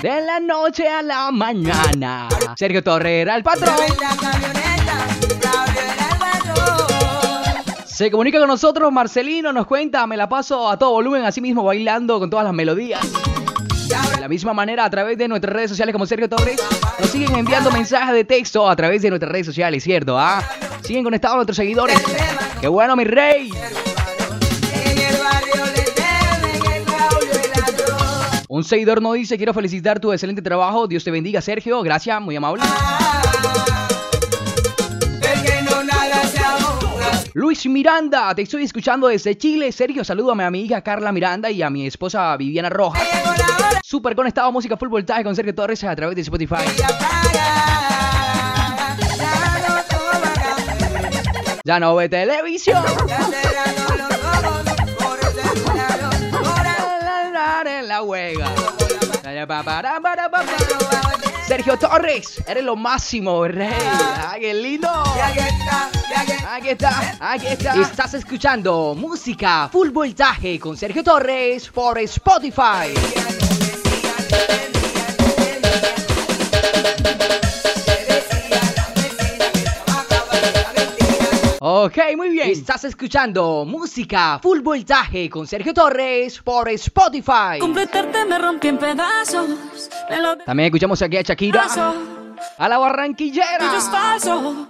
de 0.00 0.20
la 0.22 0.40
noche 0.40 0.88
a 0.88 1.02
la 1.02 1.30
mañana. 1.30 2.28
Sergio 2.56 2.82
Torres 2.82 3.20
era 3.20 3.36
el 3.36 3.42
patrón. 3.42 3.76
Se 7.84 8.10
comunica 8.10 8.38
con 8.38 8.48
nosotros 8.48 8.90
Marcelino, 8.90 9.52
nos 9.52 9.66
cuenta, 9.66 10.06
me 10.06 10.16
la 10.16 10.30
paso 10.30 10.70
a 10.70 10.78
todo 10.78 10.92
volumen, 10.92 11.26
así 11.26 11.42
mismo 11.42 11.62
bailando 11.62 12.18
con 12.20 12.30
todas 12.30 12.46
las 12.46 12.54
melodías. 12.54 13.06
De 14.14 14.20
la 14.22 14.28
misma 14.28 14.54
manera, 14.54 14.86
a 14.86 14.88
través 14.88 15.18
de 15.18 15.28
nuestras 15.28 15.52
redes 15.52 15.68
sociales 15.68 15.92
como 15.92 16.06
Sergio 16.06 16.26
Torres, 16.26 16.56
nos 16.98 17.10
siguen 17.10 17.36
enviando 17.36 17.70
mensajes 17.70 18.14
de 18.14 18.24
texto 18.24 18.66
a 18.66 18.74
través 18.74 19.02
de 19.02 19.10
nuestras 19.10 19.30
redes 19.30 19.44
sociales, 19.44 19.84
¿cierto? 19.84 20.18
¿Ah? 20.18 20.42
Siguen 20.84 21.02
conectados 21.02 21.36
nuestros 21.36 21.56
seguidores. 21.56 21.98
¡Qué 22.60 22.68
bueno, 22.68 22.94
mi 22.94 23.04
rey! 23.04 23.50
Un 28.48 28.62
seguidor 28.62 29.00
nos 29.02 29.14
dice, 29.14 29.36
quiero 29.36 29.54
felicitar 29.54 29.98
tu 29.98 30.12
excelente 30.12 30.42
trabajo. 30.42 30.86
Dios 30.86 31.02
te 31.02 31.10
bendiga, 31.10 31.40
Sergio. 31.40 31.82
Gracias, 31.82 32.20
muy 32.20 32.36
amable. 32.36 32.62
Luis 37.32 37.66
Miranda, 37.66 38.34
te 38.34 38.42
estoy 38.42 38.62
escuchando 38.62 39.08
desde 39.08 39.36
Chile. 39.36 39.72
Sergio, 39.72 40.04
salúdame 40.04 40.44
a 40.44 40.50
mi 40.50 40.60
hija 40.60 40.82
Carla 40.82 41.10
Miranda 41.10 41.50
y 41.50 41.62
a 41.62 41.70
mi 41.70 41.86
esposa 41.86 42.36
Viviana 42.36 42.68
Rojas. 42.68 43.02
Super 43.82 44.14
conectado, 44.14 44.52
música 44.52 44.76
full 44.76 44.88
voltaje 44.88 45.24
con 45.24 45.34
Sergio 45.34 45.54
Torres 45.54 45.82
a 45.82 45.96
través 45.96 46.14
de 46.14 46.22
Spotify. 46.22 46.62
Ya 51.66 51.80
no 51.80 51.94
ve 51.94 52.10
televisión. 52.10 52.84
En 57.66 57.88
la 57.88 58.02
huega. 58.02 58.52
Sergio 61.46 61.78
Torres, 61.78 62.44
eres 62.46 62.64
lo 62.64 62.76
máximo, 62.76 63.48
rey. 63.48 63.72
¡Ay, 64.28 64.42
qué 64.42 64.52
lindo! 64.52 64.90
Aquí 64.90 66.68
está, 66.68 67.16
aquí 67.18 67.46
está. 67.46 67.80
Estás 67.80 68.12
escuchando 68.12 68.94
música 68.94 69.70
full 69.72 69.88
voltaje 69.88 70.60
con 70.60 70.76
Sergio 70.76 71.02
Torres 71.02 71.70
por 71.70 71.98
Spotify. 71.98 72.92
Ok, 81.84 81.98
muy 82.16 82.30
bien. 82.30 82.48
Estás 82.48 82.82
escuchando 82.84 83.66
música 83.66 84.38
full 84.42 84.60
voltaje 84.60 85.28
con 85.28 85.46
Sergio 85.46 85.74
Torres 85.74 86.40
por 86.40 86.66
Spotify. 86.70 87.58
Completarte 87.60 88.24
me 88.24 88.38
rompí 88.38 88.68
en 88.68 88.78
pedazos. 88.78 89.50
También 90.46 90.68
escuchamos 90.68 91.02
aquí 91.02 91.18
a 91.18 91.20
Shakira, 91.20 91.66
a 92.56 92.68
la 92.70 92.78
barranquillera, 92.78 93.70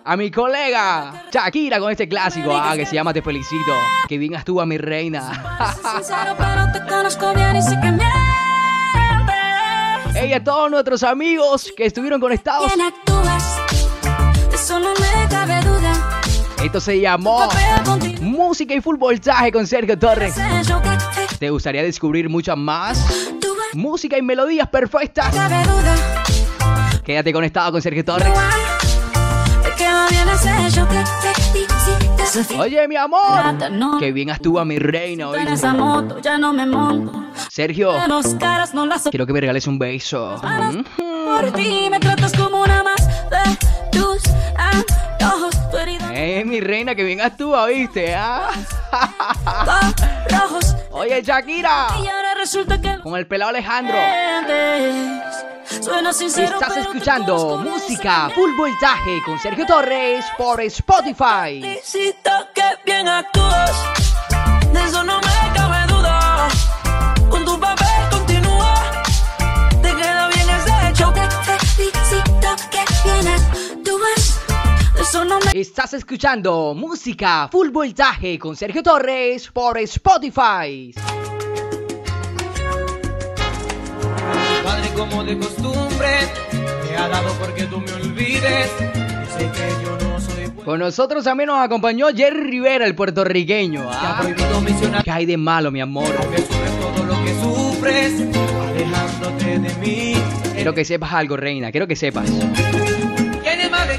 a 0.03 0.17
mi 0.17 0.29
colega 0.33 1.27
Shakira 1.31 1.79
con 1.79 1.93
este 1.93 2.09
clásico 2.09 2.51
ah, 2.53 2.75
que 2.75 2.85
se 2.85 2.97
llama 2.97 3.13
Te 3.13 3.23
Felicito. 3.23 3.77
Que 4.09 4.19
bien 4.19 4.35
actúa 4.35 4.67
mi 4.67 4.77
reina. 4.77 5.71
Mientes. 7.81 8.09
Hey, 10.17 10.33
a 10.33 10.43
todos 10.43 10.69
nuestros 10.69 11.05
amigos 11.05 11.73
que 11.77 11.87
estuvieron 11.87 12.21
conectados. 12.21 12.77
Me. 12.77 12.93
Esto 16.65 16.81
se 16.81 16.99
llamó. 16.99 17.49
Música 18.23 18.75
y 18.75 18.81
Full 18.81 18.97
Voltaje 18.97 19.53
con 19.53 19.67
Sergio 19.67 19.99
Torres. 19.99 20.35
Te 20.35 21.37
¿Te 21.39 21.51
gustaría 21.51 21.83
descubrir 21.83 22.31
muchas 22.31 22.57
más? 22.57 23.05
Música 23.75 24.17
y 24.17 24.23
melodías 24.23 24.69
perfectas. 24.69 25.35
Quédate 27.05 27.33
conectado 27.35 27.73
con 27.73 27.83
Sergio 27.83 28.03
Torres. 28.03 28.33
Oye, 32.59 32.89
mi 32.89 32.97
amor. 32.97 33.99
Que 33.99 34.13
bien 34.13 34.31
actúa 34.31 34.65
mi 34.65 34.79
reina 34.79 35.29
hoy. 35.29 35.41
Sergio, 37.51 37.93
quiero 39.11 39.27
que 39.27 39.33
me 39.35 39.41
regales 39.41 39.67
un 39.67 39.79
beso. 39.79 40.41
Por 40.97 41.53
ti 41.53 41.89
me 41.91 42.01
tratas 42.01 42.33
como 42.33 42.63
una 42.63 42.83
más 42.83 43.07
de 43.29 43.59
tus 43.99 44.23
herida 45.81 46.11
Eh, 46.13 46.45
mi 46.45 46.61
reina, 46.61 46.95
que 46.95 47.05
bien 47.05 47.21
actúa, 47.21 47.67
¿viste? 47.67 48.15
¿Ah? 48.15 48.51
rojos. 50.31 50.75
Oye, 50.91 51.23
Shakira. 51.23 51.89
Y 52.03 52.07
ahora 52.07 52.35
resulta 52.35 52.81
que 52.81 52.99
Con 53.01 53.17
el 53.17 53.27
pelado 53.27 53.51
Alejandro. 53.51 53.97
Suena 55.81 56.13
sincero. 56.13 56.55
Estás 56.55 56.75
te 56.75 56.81
escuchando 56.81 57.59
música 57.59 58.31
full 58.35 58.53
voltaje 58.57 59.23
con 59.25 59.39
Sergio 59.39 59.67
Torres 59.67 60.25
por 60.37 60.61
Spotify. 60.61 61.61
Felicito 61.61 62.31
que 62.55 62.63
bien 62.85 63.09
actúas. 63.09 63.73
De 64.73 64.85
eso 64.85 65.03
no 65.05 65.21
Estás 75.55 75.95
escuchando 75.95 76.75
música 76.75 77.49
full 77.49 77.69
voltaje 77.69 78.41
con 78.41 78.57
Sergio 78.57 78.83
Torres 78.83 79.49
por 79.53 79.79
Spotify. 79.79 80.93
Padre 84.65 84.89
como 84.97 85.23
de 85.23 85.39
costumbre, 85.39 86.09
me 86.51 86.97
ha 86.97 87.09
dado 87.09 87.33
porque 87.39 87.67
tú 87.67 87.81
me 87.81 87.93
olvides. 87.93 88.69
Dice 88.81 89.53
que 89.53 89.85
yo 89.85 89.97
no 90.09 90.19
soy 90.19 90.47
bueno. 90.47 90.65
Con 90.65 90.81
nosotros 90.81 91.23
también 91.23 91.47
nos 91.47 91.61
acompañó 91.61 92.09
Jerry 92.09 92.51
Rivera, 92.51 92.85
el 92.85 92.97
puertorriqueño. 92.97 93.89
¿ah? 93.89 94.19
prohibido 94.23 94.61
mencionar 94.61 95.05
¿Qué 95.05 95.13
hay 95.13 95.25
de 95.25 95.37
malo, 95.37 95.71
mi 95.71 95.81
amor? 95.81 96.09
todo 96.09 97.05
lo 97.05 97.25
que 97.25 97.33
sufres, 97.41 98.13
alejándote 98.71 99.61
de 99.61 99.75
mí. 99.77 100.15
Quiero 100.53 100.75
que 100.75 100.85
sepas 100.85 101.13
algo, 101.13 101.37
reina. 101.37 101.71
Quiero 101.71 101.87
que 101.87 101.95
sepas. 101.95 102.29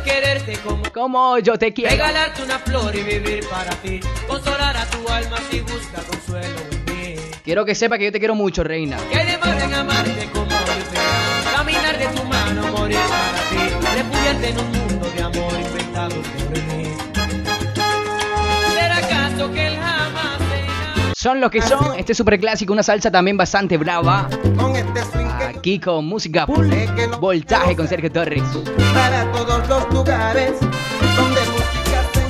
Quererte 0.06 0.58
como 0.64 0.84
Como 0.94 1.40
yo 1.40 1.58
te 1.58 1.74
quiero. 1.74 1.92
regalarte 1.92 2.44
una 2.44 2.60
flor 2.60 2.96
y 2.96 3.02
vivir 3.04 3.44
para 3.50 3.72
ti. 3.78 4.00
Consolar 4.28 4.78
a 4.78 4.86
tu 4.86 5.08
alma 5.10 5.38
si 5.50 5.60
busca 5.62 6.02
consuelo 6.08 6.60
en 6.72 6.86
mí. 6.86 7.16
Quiero 7.44 7.66
que 7.66 7.76
sepas 7.76 7.98
que 8.00 8.06
yo 8.06 8.12
te 8.12 8.20
quiero 8.20 8.36
mucho, 8.36 8.64
reina. 8.64 8.98
Que 9.12 9.18
hay 9.20 9.32
de 9.32 9.38
más 9.38 9.64
en 9.64 9.74
amarte 9.74 10.30
como 10.32 10.46
orfeo, 10.46 11.56
caminar 11.56 11.98
de 11.98 12.06
tu 12.08 12.24
mano, 12.24 12.68
morir 12.72 12.98
para 12.98 13.50
ti, 13.50 13.98
refugiarte 13.98 14.50
en 14.50 14.60
un 14.60 14.72
mundo 14.72 15.10
de 15.16 15.22
amor 15.24 15.54
inventado 15.60 16.16
por 16.22 16.60
mí. 16.76 16.88
¿Será 18.76 18.98
acaso 18.98 19.52
que 19.52 19.68
él 19.68 19.76
jamás 19.78 20.38
será? 20.38 21.14
Son 21.16 21.40
los 21.42 21.50
que 21.52 21.62
son. 21.62 21.98
Este 22.00 22.14
super 22.14 22.40
clásico, 22.40 22.74
una 22.74 22.84
salsa 22.84 23.10
también 23.12 23.38
bastante 23.38 23.78
brava. 23.78 24.28
Con 24.58 24.76
este 24.76 25.02
Aquí 25.66 25.80
con 25.80 26.06
música 26.06 26.46
voltaje 27.20 27.76
con 27.76 27.88
Sergio 27.88 28.12
Torres. 28.12 28.44
para 28.94 29.32
todos 29.32 29.68
los 29.68 29.92
lugares 29.92 30.60
donde 30.60 31.42
música 31.42 32.04
se 32.14 32.22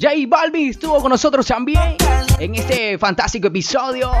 J 0.00 0.14
Balvin 0.28 0.70
estuvo 0.70 1.00
con 1.00 1.10
nosotros 1.10 1.44
también 1.44 1.96
en 2.38 2.54
este 2.54 2.96
fantástico 2.98 3.48
episodio. 3.48 4.12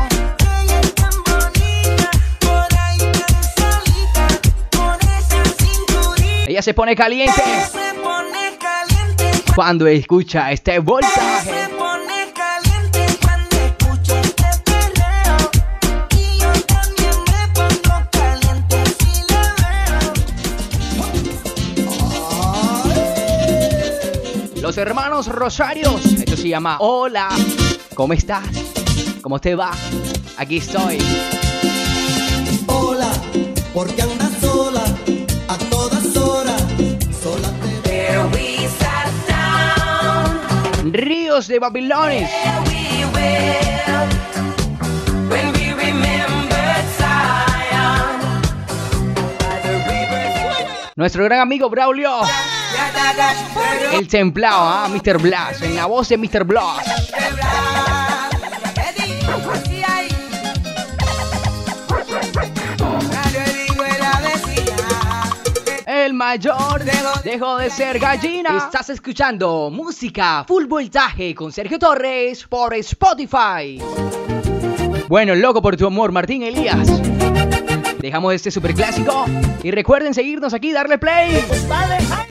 Ella 6.48 6.62
se 6.62 6.74
pone 6.74 6.96
caliente 6.96 7.42
cuando 9.54 9.86
escucha 9.86 10.50
este 10.50 10.80
voltaje. 10.80 11.67
Los 24.68 24.76
hermanos 24.76 25.28
Rosarios. 25.28 26.04
Esto 26.04 26.36
se 26.36 26.46
llama 26.46 26.76
Hola. 26.80 27.30
¿Cómo 27.94 28.12
estás? 28.12 28.44
¿Cómo 29.22 29.40
te 29.40 29.54
va? 29.54 29.70
Aquí 30.36 30.58
estoy. 30.58 30.98
Hola, 32.66 33.10
porque 33.72 34.02
andas 34.02 34.30
sola 34.42 34.84
a 35.48 35.56
todas 35.70 36.14
horas. 36.18 36.62
Sola 37.18 37.48
te 37.82 37.88
veo. 37.88 38.30
Ríos 40.92 41.48
de 41.48 41.58
Babilones. 41.58 42.30
Nuestro 50.94 51.24
gran 51.24 51.40
amigo 51.40 51.70
Braulio. 51.70 52.20
El 53.92 54.06
templado, 54.06 54.60
ah, 54.60 54.88
Mr. 54.88 55.18
Blas. 55.18 55.62
En 55.62 55.74
la 55.74 55.86
voz 55.86 56.08
de 56.08 56.18
Mr. 56.18 56.44
Blas. 56.44 56.84
El 65.86 66.14
mayor 66.14 66.84
dejó 67.24 67.56
de 67.56 67.70
ser 67.70 67.98
gallina. 67.98 68.56
Estás 68.56 68.90
escuchando 68.90 69.70
música 69.70 70.44
full 70.46 70.66
voltaje 70.66 71.34
con 71.34 71.52
Sergio 71.52 71.78
Torres 71.78 72.44
por 72.46 72.74
Spotify. 72.74 73.80
Bueno, 75.08 75.34
loco 75.34 75.60
por 75.60 75.76
tu 75.76 75.86
amor, 75.86 76.12
Martín 76.12 76.42
Elías. 76.42 76.88
Dejamos 78.00 78.32
este 78.32 78.50
super 78.50 78.74
clásico 78.74 79.24
y 79.62 79.70
recuerden 79.70 80.14
seguirnos 80.14 80.54
aquí, 80.54 80.72
darle 80.72 80.98
play. 80.98 81.44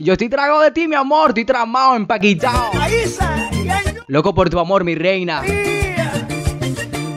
Yo 0.00 0.14
estoy 0.14 0.28
trago 0.28 0.60
de 0.60 0.70
ti, 0.70 0.88
mi 0.88 0.94
amor, 0.94 1.30
estoy 1.30 1.44
tramado, 1.44 1.94
empaquitado. 1.96 2.70
Loco 4.06 4.34
por 4.34 4.48
tu 4.48 4.58
amor, 4.58 4.84
mi 4.84 4.94
reina. 4.94 5.42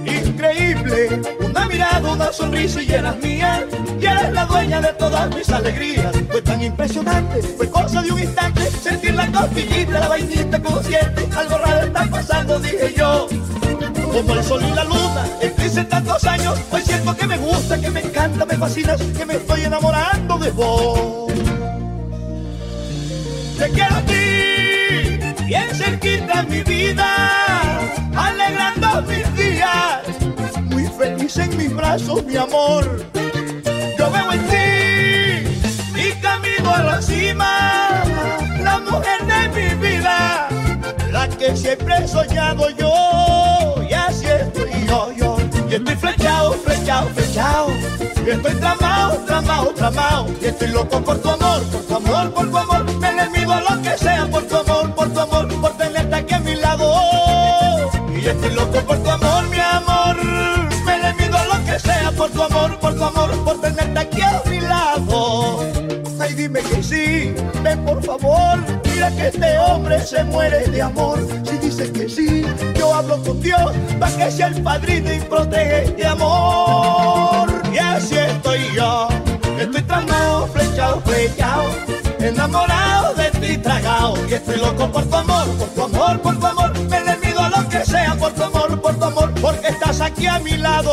Increíble, 0.05 1.21
una 1.39 1.65
mirada, 1.67 2.11
una 2.11 2.33
sonrisa 2.33 2.81
y 2.81 2.91
eras 2.91 3.17
mía. 3.19 3.65
Y 3.99 4.05
eres 4.05 4.33
la 4.33 4.45
dueña 4.45 4.81
de 4.81 4.93
todas 4.93 5.33
mis 5.33 5.49
alegrías. 5.49 6.13
Fue 6.29 6.41
tan 6.41 6.61
impresionante, 6.61 7.41
fue 7.41 7.69
cosa 7.69 8.01
de 8.01 8.11
un 8.11 8.19
instante. 8.19 8.69
Sentir 8.69 9.13
la 9.13 9.27
cosquillita, 9.31 9.99
la 9.99 10.09
vainita 10.09 10.61
consciente. 10.61 11.29
Algo 11.37 11.57
raro 11.57 11.85
está 11.85 12.05
pasando, 12.09 12.59
dije 12.59 12.93
yo. 12.97 13.27
Como 14.11 14.33
el 14.33 14.43
sol 14.43 14.61
y 14.61 14.75
la 14.75 14.83
luna, 14.83 15.25
en 15.77 15.87
tantos 15.87 16.23
años. 16.25 16.59
Hoy 16.71 16.81
siento 16.81 17.15
que 17.15 17.27
me 17.27 17.37
gusta, 17.37 17.50
que 19.17 19.25
me 19.25 19.33
estoy 19.33 19.63
enamorando 19.63 20.37
de 20.37 20.51
vos. 20.51 21.33
Te 23.57 23.69
quiero 23.69 23.95
a 23.95 24.01
ti, 24.01 25.45
bien 25.47 25.67
cerquita 25.73 26.41
en 26.41 26.49
mi 26.49 26.61
vida, 26.61 27.79
alegrando 28.15 29.01
mis 29.09 29.35
días, 29.35 30.01
muy 30.65 30.85
feliz 30.85 31.37
en 31.37 31.57
mis 31.57 31.75
brazos, 31.75 32.23
mi 32.23 32.37
amor. 32.37 33.03
Yo 33.97 34.11
veo 34.11 34.31
en 34.31 34.47
ti 34.47 35.99
y 35.99 36.11
camino 36.21 36.71
a 36.71 36.83
la 36.83 37.01
cima, 37.01 38.03
la 38.61 38.79
mujer 38.79 39.25
de 39.25 39.49
mi 39.57 39.87
vida, 39.87 40.49
la 41.11 41.27
que 41.27 41.57
siempre 41.57 41.95
he 41.97 42.07
soñado 42.07 42.69
yo, 42.69 43.83
y 43.89 43.93
así 43.93 44.27
estoy 44.27 44.85
yo, 44.87 45.11
yo. 45.13 45.37
Y 45.67 45.75
estoy 45.75 45.95
flechado, 45.95 46.53
flechado, 46.53 47.09
flechado. 47.09 48.10
Estoy 48.27 48.53
tramado, 48.55 49.17
tramado, 49.25 49.73
tramado. 49.73 50.27
Y 50.41 50.45
estoy 50.45 50.67
loco 50.69 51.01
por 51.01 51.17
tu 51.19 51.29
amor, 51.29 51.63
por 51.63 51.81
tu 51.81 51.95
amor, 51.95 52.33
por 52.33 52.49
tu 52.49 52.57
amor. 52.57 52.99
Me 52.99 53.13
le 53.13 53.29
mido 53.29 53.59
lo 53.59 53.81
que 53.81 53.97
sea 53.97 54.27
por 54.27 54.43
tu 54.43 54.57
amor, 54.57 54.95
por 54.95 55.09
tu 55.11 55.19
amor, 55.19 55.47
por 55.61 55.77
tenerte 55.77 56.15
aquí 56.15 56.33
a 56.33 56.39
mi 56.39 56.55
lado. 56.55 57.89
Y 58.15 58.27
estoy 58.27 58.53
loco 58.53 58.79
por 58.81 58.97
tu 58.99 59.09
amor, 59.09 59.47
mi 59.49 59.59
amor. 59.59 60.17
Me 60.85 60.97
le 60.99 61.13
mido 61.15 61.37
lo 61.45 61.65
que 61.65 61.79
sea 61.79 62.11
por 62.11 62.29
tu 62.29 62.43
amor, 62.43 62.79
por 62.79 62.95
tu 62.95 63.03
amor, 63.03 63.43
por 63.43 63.59
tenerte 63.59 63.99
aquí 63.99 64.21
a 64.21 64.41
mi 64.47 64.61
lado. 64.61 65.59
Ay, 66.19 66.33
dime 66.35 66.61
que 66.61 66.83
sí, 66.83 67.33
ven 67.63 67.83
por 67.83 68.03
favor. 68.03 68.59
Mira 68.85 69.09
que 69.15 69.27
este 69.29 69.57
hombre 69.57 69.99
se 70.05 70.23
muere 70.25 70.67
de 70.67 70.81
amor. 70.81 71.17
Si 71.43 71.57
dices 71.57 71.89
que 71.89 72.07
sí, 72.07 72.45
yo 72.75 72.93
hablo 72.93 73.21
con 73.23 73.41
Dios 73.41 73.73
para 73.99 74.15
que 74.15 74.31
sea 74.31 74.47
el 74.47 74.61
padrino 74.61 75.11
y 75.11 75.19
protege 75.19 75.85
este 75.85 76.05
amor. 76.05 77.50
Así 77.91 78.15
estoy 78.17 78.73
yo, 78.73 79.09
estoy 79.59 79.81
tramado, 79.83 80.47
flechado, 80.47 81.01
flechado, 81.01 81.65
enamorado 82.19 83.13
de 83.15 83.31
ti, 83.31 83.57
tragado. 83.57 84.15
Y 84.29 84.33
estoy 84.33 84.57
loco 84.57 84.89
por 84.91 85.03
tu 85.03 85.15
amor, 85.15 85.45
por 85.57 85.67
tu 85.69 85.83
amor, 85.83 86.21
por 86.21 86.39
tu 86.39 86.45
amor. 86.47 86.79
Me 86.89 87.01
le 87.01 87.17
mido 87.17 87.41
a 87.41 87.49
lo 87.49 87.67
que 87.67 87.85
sea 87.85 88.15
por 88.15 88.31
tu 88.31 88.43
amor, 88.43 88.81
por 88.81 88.95
tu 88.95 89.03
amor, 89.03 89.33
porque 89.41 89.67
estás 89.67 89.99
aquí 89.99 90.25
a 90.25 90.39
mi 90.39 90.55
lado. 90.57 90.91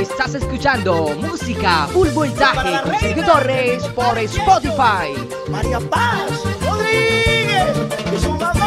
Estás 0.00 0.34
escuchando 0.34 1.14
música 1.20 1.86
full 1.92 2.08
voltaje 2.08 2.80
con 2.82 2.98
Sergio 2.98 3.24
Torres 3.24 3.84
por 3.88 4.18
Spotify. 4.18 5.12
María 5.48 5.80
Paz 5.80 6.30
Rodríguez 6.62 7.76
y 8.14 8.18
su 8.18 8.32
mamá 8.32 8.63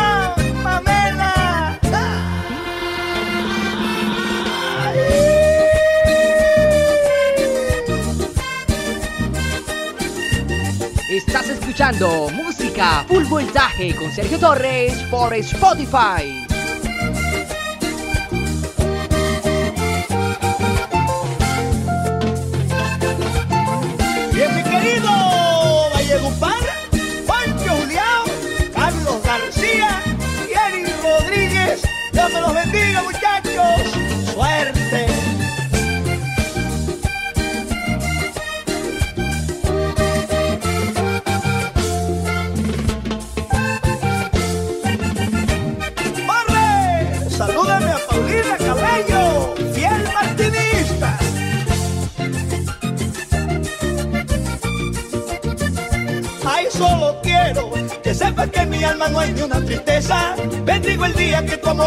Estás 11.28 11.50
escuchando 11.50 12.30
música 12.34 13.04
full 13.06 13.26
voltaje 13.26 13.94
con 13.94 14.10
Sergio 14.14 14.40
Torres 14.40 14.94
por 15.12 15.34
Spotify. 15.34 16.47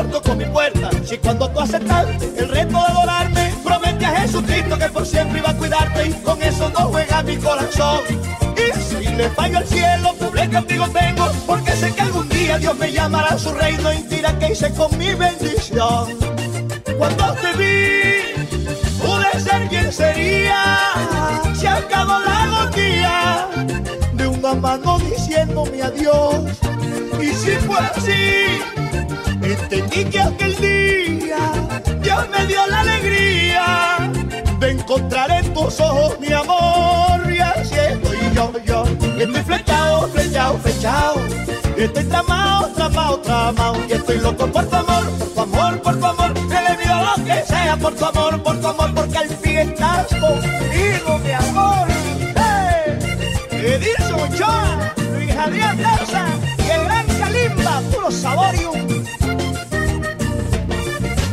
Tocó 0.05 0.35
mi 0.35 0.45
puerta. 0.47 0.91
Si 1.05 1.19
cuando 1.19 1.49
tú 1.51 1.61
aceptaste 1.61 2.33
el 2.39 2.49
reto 2.49 2.73
de 2.73 2.87
adorarme, 2.87 3.55
prometí 3.65 4.05
a 4.05 4.21
Jesucristo 4.21 4.79
que 4.79 4.89
por 4.89 5.07
siempre 5.07 5.39
iba 5.39 5.51
a 5.51 5.57
cuidarte 5.57 6.07
y 6.07 6.13
con 6.23 6.43
eso 6.43 6.71
no 6.71 6.87
juega 6.87 7.23
mi 7.23 7.37
corazón. 7.37 8.01
Y 8.57 8.81
si 8.81 9.09
le 9.15 9.29
fallo 9.31 9.59
al 9.59 9.67
cielo, 9.67 10.15
doble 10.19 10.49
castigo 10.49 10.89
tengo, 10.89 11.31
porque 11.47 11.73
sé 11.73 11.93
que 11.95 12.01
algún 12.01 12.29
día 12.29 12.59
Dios 12.59 12.77
me 12.79 12.93
llamará 12.93 13.29
a 13.29 13.39
su 13.39 13.53
reino 13.53 13.93
y 13.93 14.03
dirá 14.03 14.39
que 14.39 14.53
hice 14.53 14.73
con 14.73 14.97
mi 14.99 15.15
bendición. 15.15 16.19
Cuando 16.99 17.33
te 17.35 17.53
vi, 17.55 18.47
pude 19.01 19.41
ser 19.41 19.69
quien 19.69 19.93
sería. 19.93 20.79
Se 21.55 21.69
acabó 21.69 22.19
la 22.21 22.41
una 22.45 23.50
mano 24.55 24.99
diciéndome 24.99 25.83
adiós. 25.83 26.45
Y 27.21 27.27
si 27.29 27.51
fue 27.67 27.79
así, 27.79 28.61
entendí 29.43 30.05
que 30.05 30.21
aquel 30.21 30.57
día 30.57 31.39
Dios 32.03 32.29
me 32.31 32.47
dio 32.47 32.67
la 32.67 32.81
alegría 32.81 34.11
de 34.59 34.71
encontrar 34.71 35.31
en 35.31 35.53
tus 35.53 35.81
ojos 35.81 36.19
mi 36.21 36.33
amor. 36.33 37.31
Y 37.31 37.39
así 37.39 37.75
estoy 37.75 38.19
yo, 38.35 38.53
yo. 38.65 38.85
Estoy 39.19 39.43
flechado, 39.43 40.09
flechado, 40.09 40.59
flechado. 40.59 41.15
Estoy 41.77 42.05
tramado, 42.05 42.69
tramado, 42.69 43.19
tramado. 43.21 43.77
Y 43.89 43.93
estoy 43.93 44.19
loco 44.19 44.47
por 44.47 44.67
tu 44.67 44.77
amor, 44.77 45.05
por 45.19 45.29
tu 45.35 45.41
amor, 45.41 45.83
por 45.83 45.99
tu 45.99 46.07
amor. 46.07 46.35
Que 46.35 46.41
le 46.41 46.87
lo 46.87 47.25
que 47.25 47.43
sea 47.47 47.77
por 47.77 47.95
tu 47.95 48.05
amor, 48.05 48.43
por 48.43 48.61
tu 48.61 48.69
amor, 48.69 48.95
porque 48.95 49.19
al 49.19 49.29
fin 49.29 49.59
estás 49.59 50.07
Adrián 55.41 55.79
Garza 55.79 56.27
y 56.59 56.71
el 56.71 56.85
gran 56.85 57.07
Kalimba, 57.19 57.81
puro 57.91 58.11
saborium. 58.11 58.77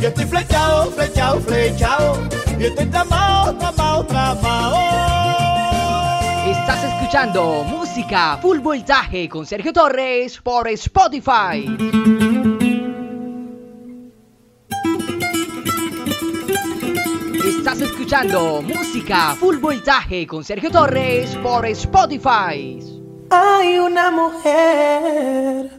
Y 0.00 0.04
estoy 0.06 0.24
flechado, 0.24 0.90
flechado, 0.92 1.40
flechado. 1.40 2.22
Y 2.58 2.64
estoy 2.64 2.86
tramado, 2.86 3.54
tramado, 3.56 4.06
tramado. 4.06 4.76
Estás 6.50 6.84
escuchando 6.84 7.64
música 7.64 8.38
full 8.40 8.60
voltaje 8.60 9.28
con 9.28 9.44
Sergio 9.44 9.74
Torres 9.74 10.38
por 10.38 10.68
Spotify. 10.68 11.66
Estás 17.44 17.82
escuchando 17.82 18.62
música 18.62 19.36
full 19.38 19.58
voltaje 19.58 20.26
con 20.26 20.42
Sergio 20.42 20.70
Torres 20.70 21.36
por 21.42 21.66
Spotify. 21.66 22.97
Hay 23.30 23.78
una 23.78 24.10
mujer 24.10 25.70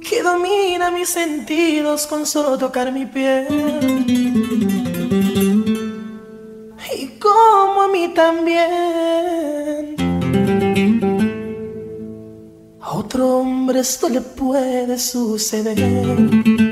que 0.00 0.22
domina 0.22 0.90
mis 0.90 1.08
sentidos 1.08 2.06
con 2.06 2.24
solo 2.24 2.56
tocar 2.58 2.92
mi 2.92 3.06
piel. 3.06 3.46
Y 6.96 7.18
como 7.18 7.82
a 7.82 7.88
mí 7.88 8.12
también. 8.14 9.96
A 12.80 12.92
otro 12.92 13.38
hombre 13.38 13.80
esto 13.80 14.08
le 14.08 14.20
puede 14.20 14.98
suceder. 14.98 16.71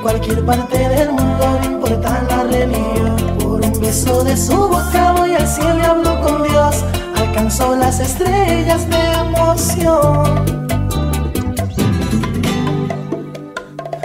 cualquier 0.00 0.44
parte 0.44 0.88
del 0.88 1.10
mundo, 1.10 1.58
no 1.60 1.64
importa 1.64 2.22
la 2.28 2.42
religión. 2.44 3.16
Por 3.38 3.64
un 3.64 3.80
beso 3.80 4.22
de 4.24 4.36
su 4.36 4.56
boca 4.56 5.12
voy 5.16 5.34
al 5.34 5.46
cielo 5.46 5.78
y 5.78 5.82
hablo 5.82 6.20
con 6.20 6.42
Dios, 6.42 6.84
alcanzó 7.16 7.76
las 7.76 8.00
estrellas 8.00 8.88
de 8.88 9.12
emoción. 9.12 10.44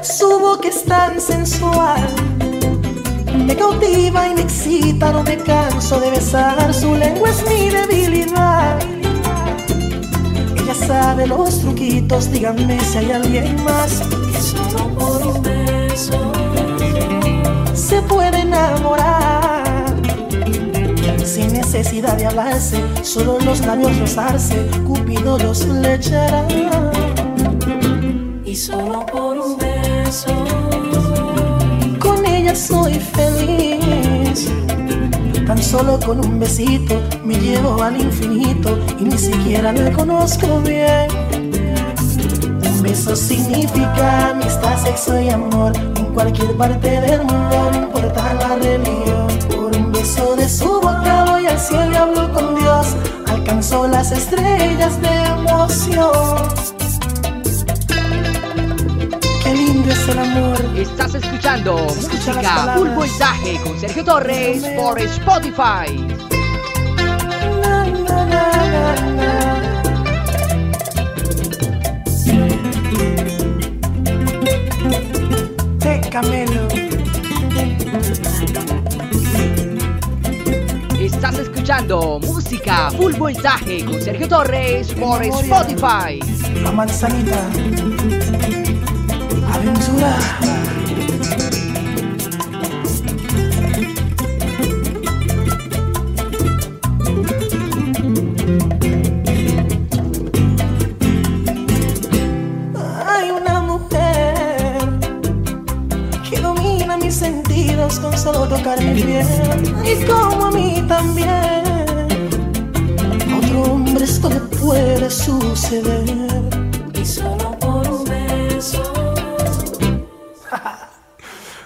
Su 0.02 0.40
boca 0.40 0.68
es 0.68 0.84
tan 0.86 1.20
sensual, 1.20 2.08
me 3.46 3.56
cautiva 3.56 4.28
y 4.30 4.36
me 4.36 4.42
excita, 4.42 5.12
no 5.12 5.24
me 5.24 5.38
canso 5.38 6.00
de 6.00 6.12
besar, 6.12 6.74
su 6.74 6.96
lengua 6.96 7.30
es 7.30 7.44
mi 7.50 7.70
debilidad. 7.70 8.80
Ella 10.58 10.76
sabe 10.88 11.28
los 11.28 11.60
truquitos, 11.60 12.32
díganme 12.32 12.80
si 12.80 12.98
hay 13.00 13.12
alguien 13.12 13.64
más 13.64 14.02
que 14.32 14.42
solo 14.42 14.90
por 14.96 15.44
se 15.44 15.63
puede 18.08 18.42
enamorar. 18.42 19.64
Sin 21.24 21.54
necesidad 21.54 22.16
de 22.18 22.28
hablarse, 22.28 22.84
solo 23.02 23.40
los 23.40 23.66
labios 23.66 23.98
rozarse, 24.00 24.68
Cupido 24.86 25.38
los 25.40 25.66
flechará. 25.66 26.46
y 28.46 28.56
solo 28.56 29.04
por 29.08 29.40
un 29.40 29.58
beso 29.58 30.30
Con 32.00 32.24
ella 32.26 32.56
soy 32.56 32.94
feliz. 33.00 34.52
Tan 35.48 35.58
solo 35.62 36.00
con 36.00 36.20
un 36.20 36.40
besito 36.40 37.02
me 37.24 37.36
llevo 37.36 37.82
al 37.82 38.00
infinito 38.00 38.78
y 39.00 39.06
ni 39.06 39.18
siquiera 39.18 39.74
la 39.74 39.92
conozco 39.92 40.62
bien. 40.62 41.33
Un 42.94 43.00
beso 43.00 43.16
significa 43.16 44.30
amistad, 44.30 44.78
sexo 44.84 45.20
y 45.20 45.28
amor 45.28 45.76
en 45.76 46.14
cualquier 46.14 46.56
parte 46.56 47.02
del 47.02 47.24
mundo, 47.24 47.72
no 47.72 47.78
importa 47.78 48.36
la 48.36 48.56
religión. 48.56 49.28
Por 49.50 49.76
un 49.76 49.92
beso 49.92 50.36
de 50.36 50.48
su 50.48 50.80
boca 50.80 51.26
voy 51.28 51.48
al 51.48 51.60
cielo 51.60 51.92
y 51.92 51.96
hablo 51.96 52.32
con 52.32 52.54
Dios, 52.54 52.96
alcanzó 53.26 53.88
las 53.88 54.12
estrellas 54.12 55.02
de 55.02 55.24
emoción. 55.24 56.54
Es 59.90 60.08
el 60.08 60.20
amor. 60.20 60.58
Estás 60.78 61.16
escuchando 61.16 61.76
Escucha 61.88 62.34
música 62.34 62.74
full 62.76 62.90
voltaje 62.90 63.60
con 63.64 63.80
Sergio 63.80 64.04
Torres 64.06 64.64
por 64.78 65.00
Spotify. 65.00 66.13
Música 82.02 82.90
full 82.92 83.14
voltaje 83.14 83.86
con 83.86 84.02
Sergio 84.02 84.28
Torres 84.28 84.94
por. 84.94 85.24
Spotify. 85.24 86.20
La 86.64 86.72
manzanita. 86.72 87.38
Aventura. 89.54 90.53
Suceder. 115.14 116.04
y 117.00 117.06
solo 117.06 117.58
por 117.60 117.88
un 117.88 118.04
beso 118.06 118.84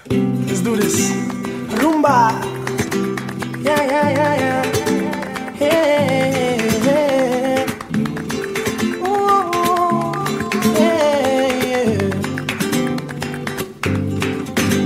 Es 0.50 0.62
dures. 0.62 1.14
Rumba. 1.80 2.32
Ya, 3.62 3.76
ya, 3.86 4.10
ya, 4.12 4.36
ya. 4.36 4.62
Eh, 5.60 6.58
eh. 6.86 7.66
Oh, 9.06 9.50
oh, 9.54 10.12
eh, 10.78 11.48
eh. 11.64 12.10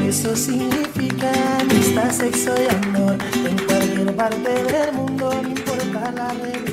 Eso 0.08 0.36
significa 0.36 1.30
amistad, 1.60 2.10
sexo 2.10 2.54
y 2.56 2.66
amor 2.74 3.16
en 3.48 3.56
cualquier 3.66 4.16
parte 4.16 4.50
del 4.64 4.92
mundo, 4.94 5.32
no 5.42 5.48
importa 5.48 6.12
la 6.12 6.28
religión. 6.34 6.71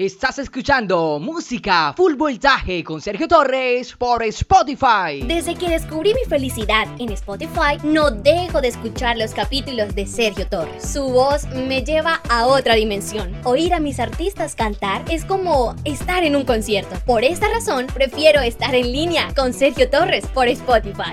Estás 0.00 0.38
escuchando 0.38 1.18
música 1.20 1.92
full 1.94 2.14
voltaje 2.14 2.82
con 2.82 3.02
Sergio 3.02 3.28
Torres 3.28 3.94
por 3.94 4.22
Spotify. 4.22 5.22
Desde 5.26 5.54
que 5.54 5.68
descubrí 5.68 6.14
mi 6.14 6.24
felicidad 6.26 6.86
en 6.98 7.10
Spotify, 7.10 7.76
no 7.82 8.10
dejo 8.10 8.62
de 8.62 8.68
escuchar 8.68 9.18
los 9.18 9.34
capítulos 9.34 9.94
de 9.94 10.06
Sergio 10.06 10.48
Torres. 10.48 10.90
Su 10.90 11.04
voz 11.04 11.46
me 11.48 11.82
lleva 11.82 12.22
a 12.30 12.46
otra 12.46 12.76
dimensión. 12.76 13.30
Oír 13.44 13.74
a 13.74 13.78
mis 13.78 14.00
artistas 14.00 14.54
cantar 14.54 15.04
es 15.10 15.26
como 15.26 15.76
estar 15.84 16.24
en 16.24 16.34
un 16.34 16.46
concierto. 16.46 16.96
Por 17.04 17.22
esta 17.22 17.50
razón, 17.50 17.86
prefiero 17.92 18.40
estar 18.40 18.74
en 18.74 18.90
línea 18.90 19.28
con 19.36 19.52
Sergio 19.52 19.90
Torres 19.90 20.26
por 20.28 20.48
Spotify. 20.48 21.12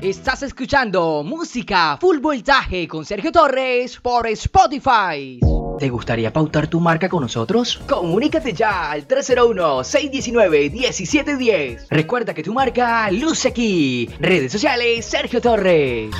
Estás 0.00 0.42
escuchando 0.42 1.22
música 1.22 1.98
full 2.00 2.16
voltaje 2.16 2.88
con 2.88 3.04
Sergio 3.04 3.30
Torres 3.30 4.00
por 4.00 4.26
Spotify. 4.26 5.38
¿Te 5.80 5.88
gustaría 5.88 6.30
pautar 6.30 6.68
tu 6.68 6.78
marca 6.78 7.08
con 7.08 7.22
nosotros? 7.22 7.80
Comunícate 7.88 8.52
ya 8.52 8.90
al 8.90 9.08
301-619-1710. 9.08 11.86
Recuerda 11.88 12.34
que 12.34 12.42
tu 12.42 12.52
marca 12.52 13.10
luce 13.10 13.48
aquí. 13.48 14.10
Redes 14.20 14.52
sociales 14.52 15.06
Sergio 15.06 15.40
Torres. 15.40 16.10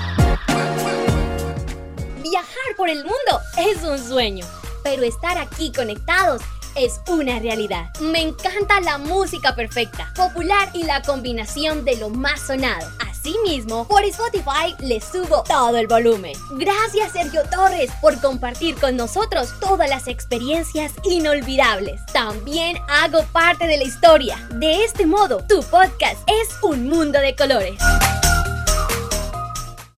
Viajar 2.22 2.76
por 2.78 2.88
el 2.88 3.04
mundo 3.04 3.40
es 3.58 3.84
un 3.84 3.98
sueño, 3.98 4.46
pero 4.82 5.02
estar 5.02 5.36
aquí 5.36 5.70
conectados 5.72 6.40
es 6.74 6.98
una 7.08 7.38
realidad. 7.38 7.90
Me 8.00 8.22
encanta 8.22 8.80
la 8.80 8.96
música 8.96 9.54
perfecta, 9.54 10.10
popular 10.16 10.70
y 10.72 10.84
la 10.84 11.02
combinación 11.02 11.84
de 11.84 11.98
lo 11.98 12.08
más 12.08 12.46
sonado. 12.46 12.88
Asimismo, 13.20 13.86
por 13.86 14.02
Spotify 14.04 14.74
le 14.78 14.98
subo 14.98 15.42
todo 15.42 15.76
el 15.76 15.86
volumen. 15.86 16.32
Gracias 16.52 17.12
Sergio 17.12 17.42
Torres 17.50 17.90
por 18.00 18.18
compartir 18.18 18.76
con 18.76 18.96
nosotros 18.96 19.52
todas 19.60 19.90
las 19.90 20.08
experiencias 20.08 20.92
inolvidables. 21.04 22.00
También 22.14 22.78
hago 22.88 23.22
parte 23.26 23.66
de 23.66 23.76
la 23.76 23.84
historia. 23.84 24.38
De 24.54 24.84
este 24.84 25.04
modo, 25.04 25.44
tu 25.46 25.60
podcast 25.64 26.26
es 26.26 26.48
un 26.62 26.88
mundo 26.88 27.20
de 27.20 27.36
colores. 27.36 27.78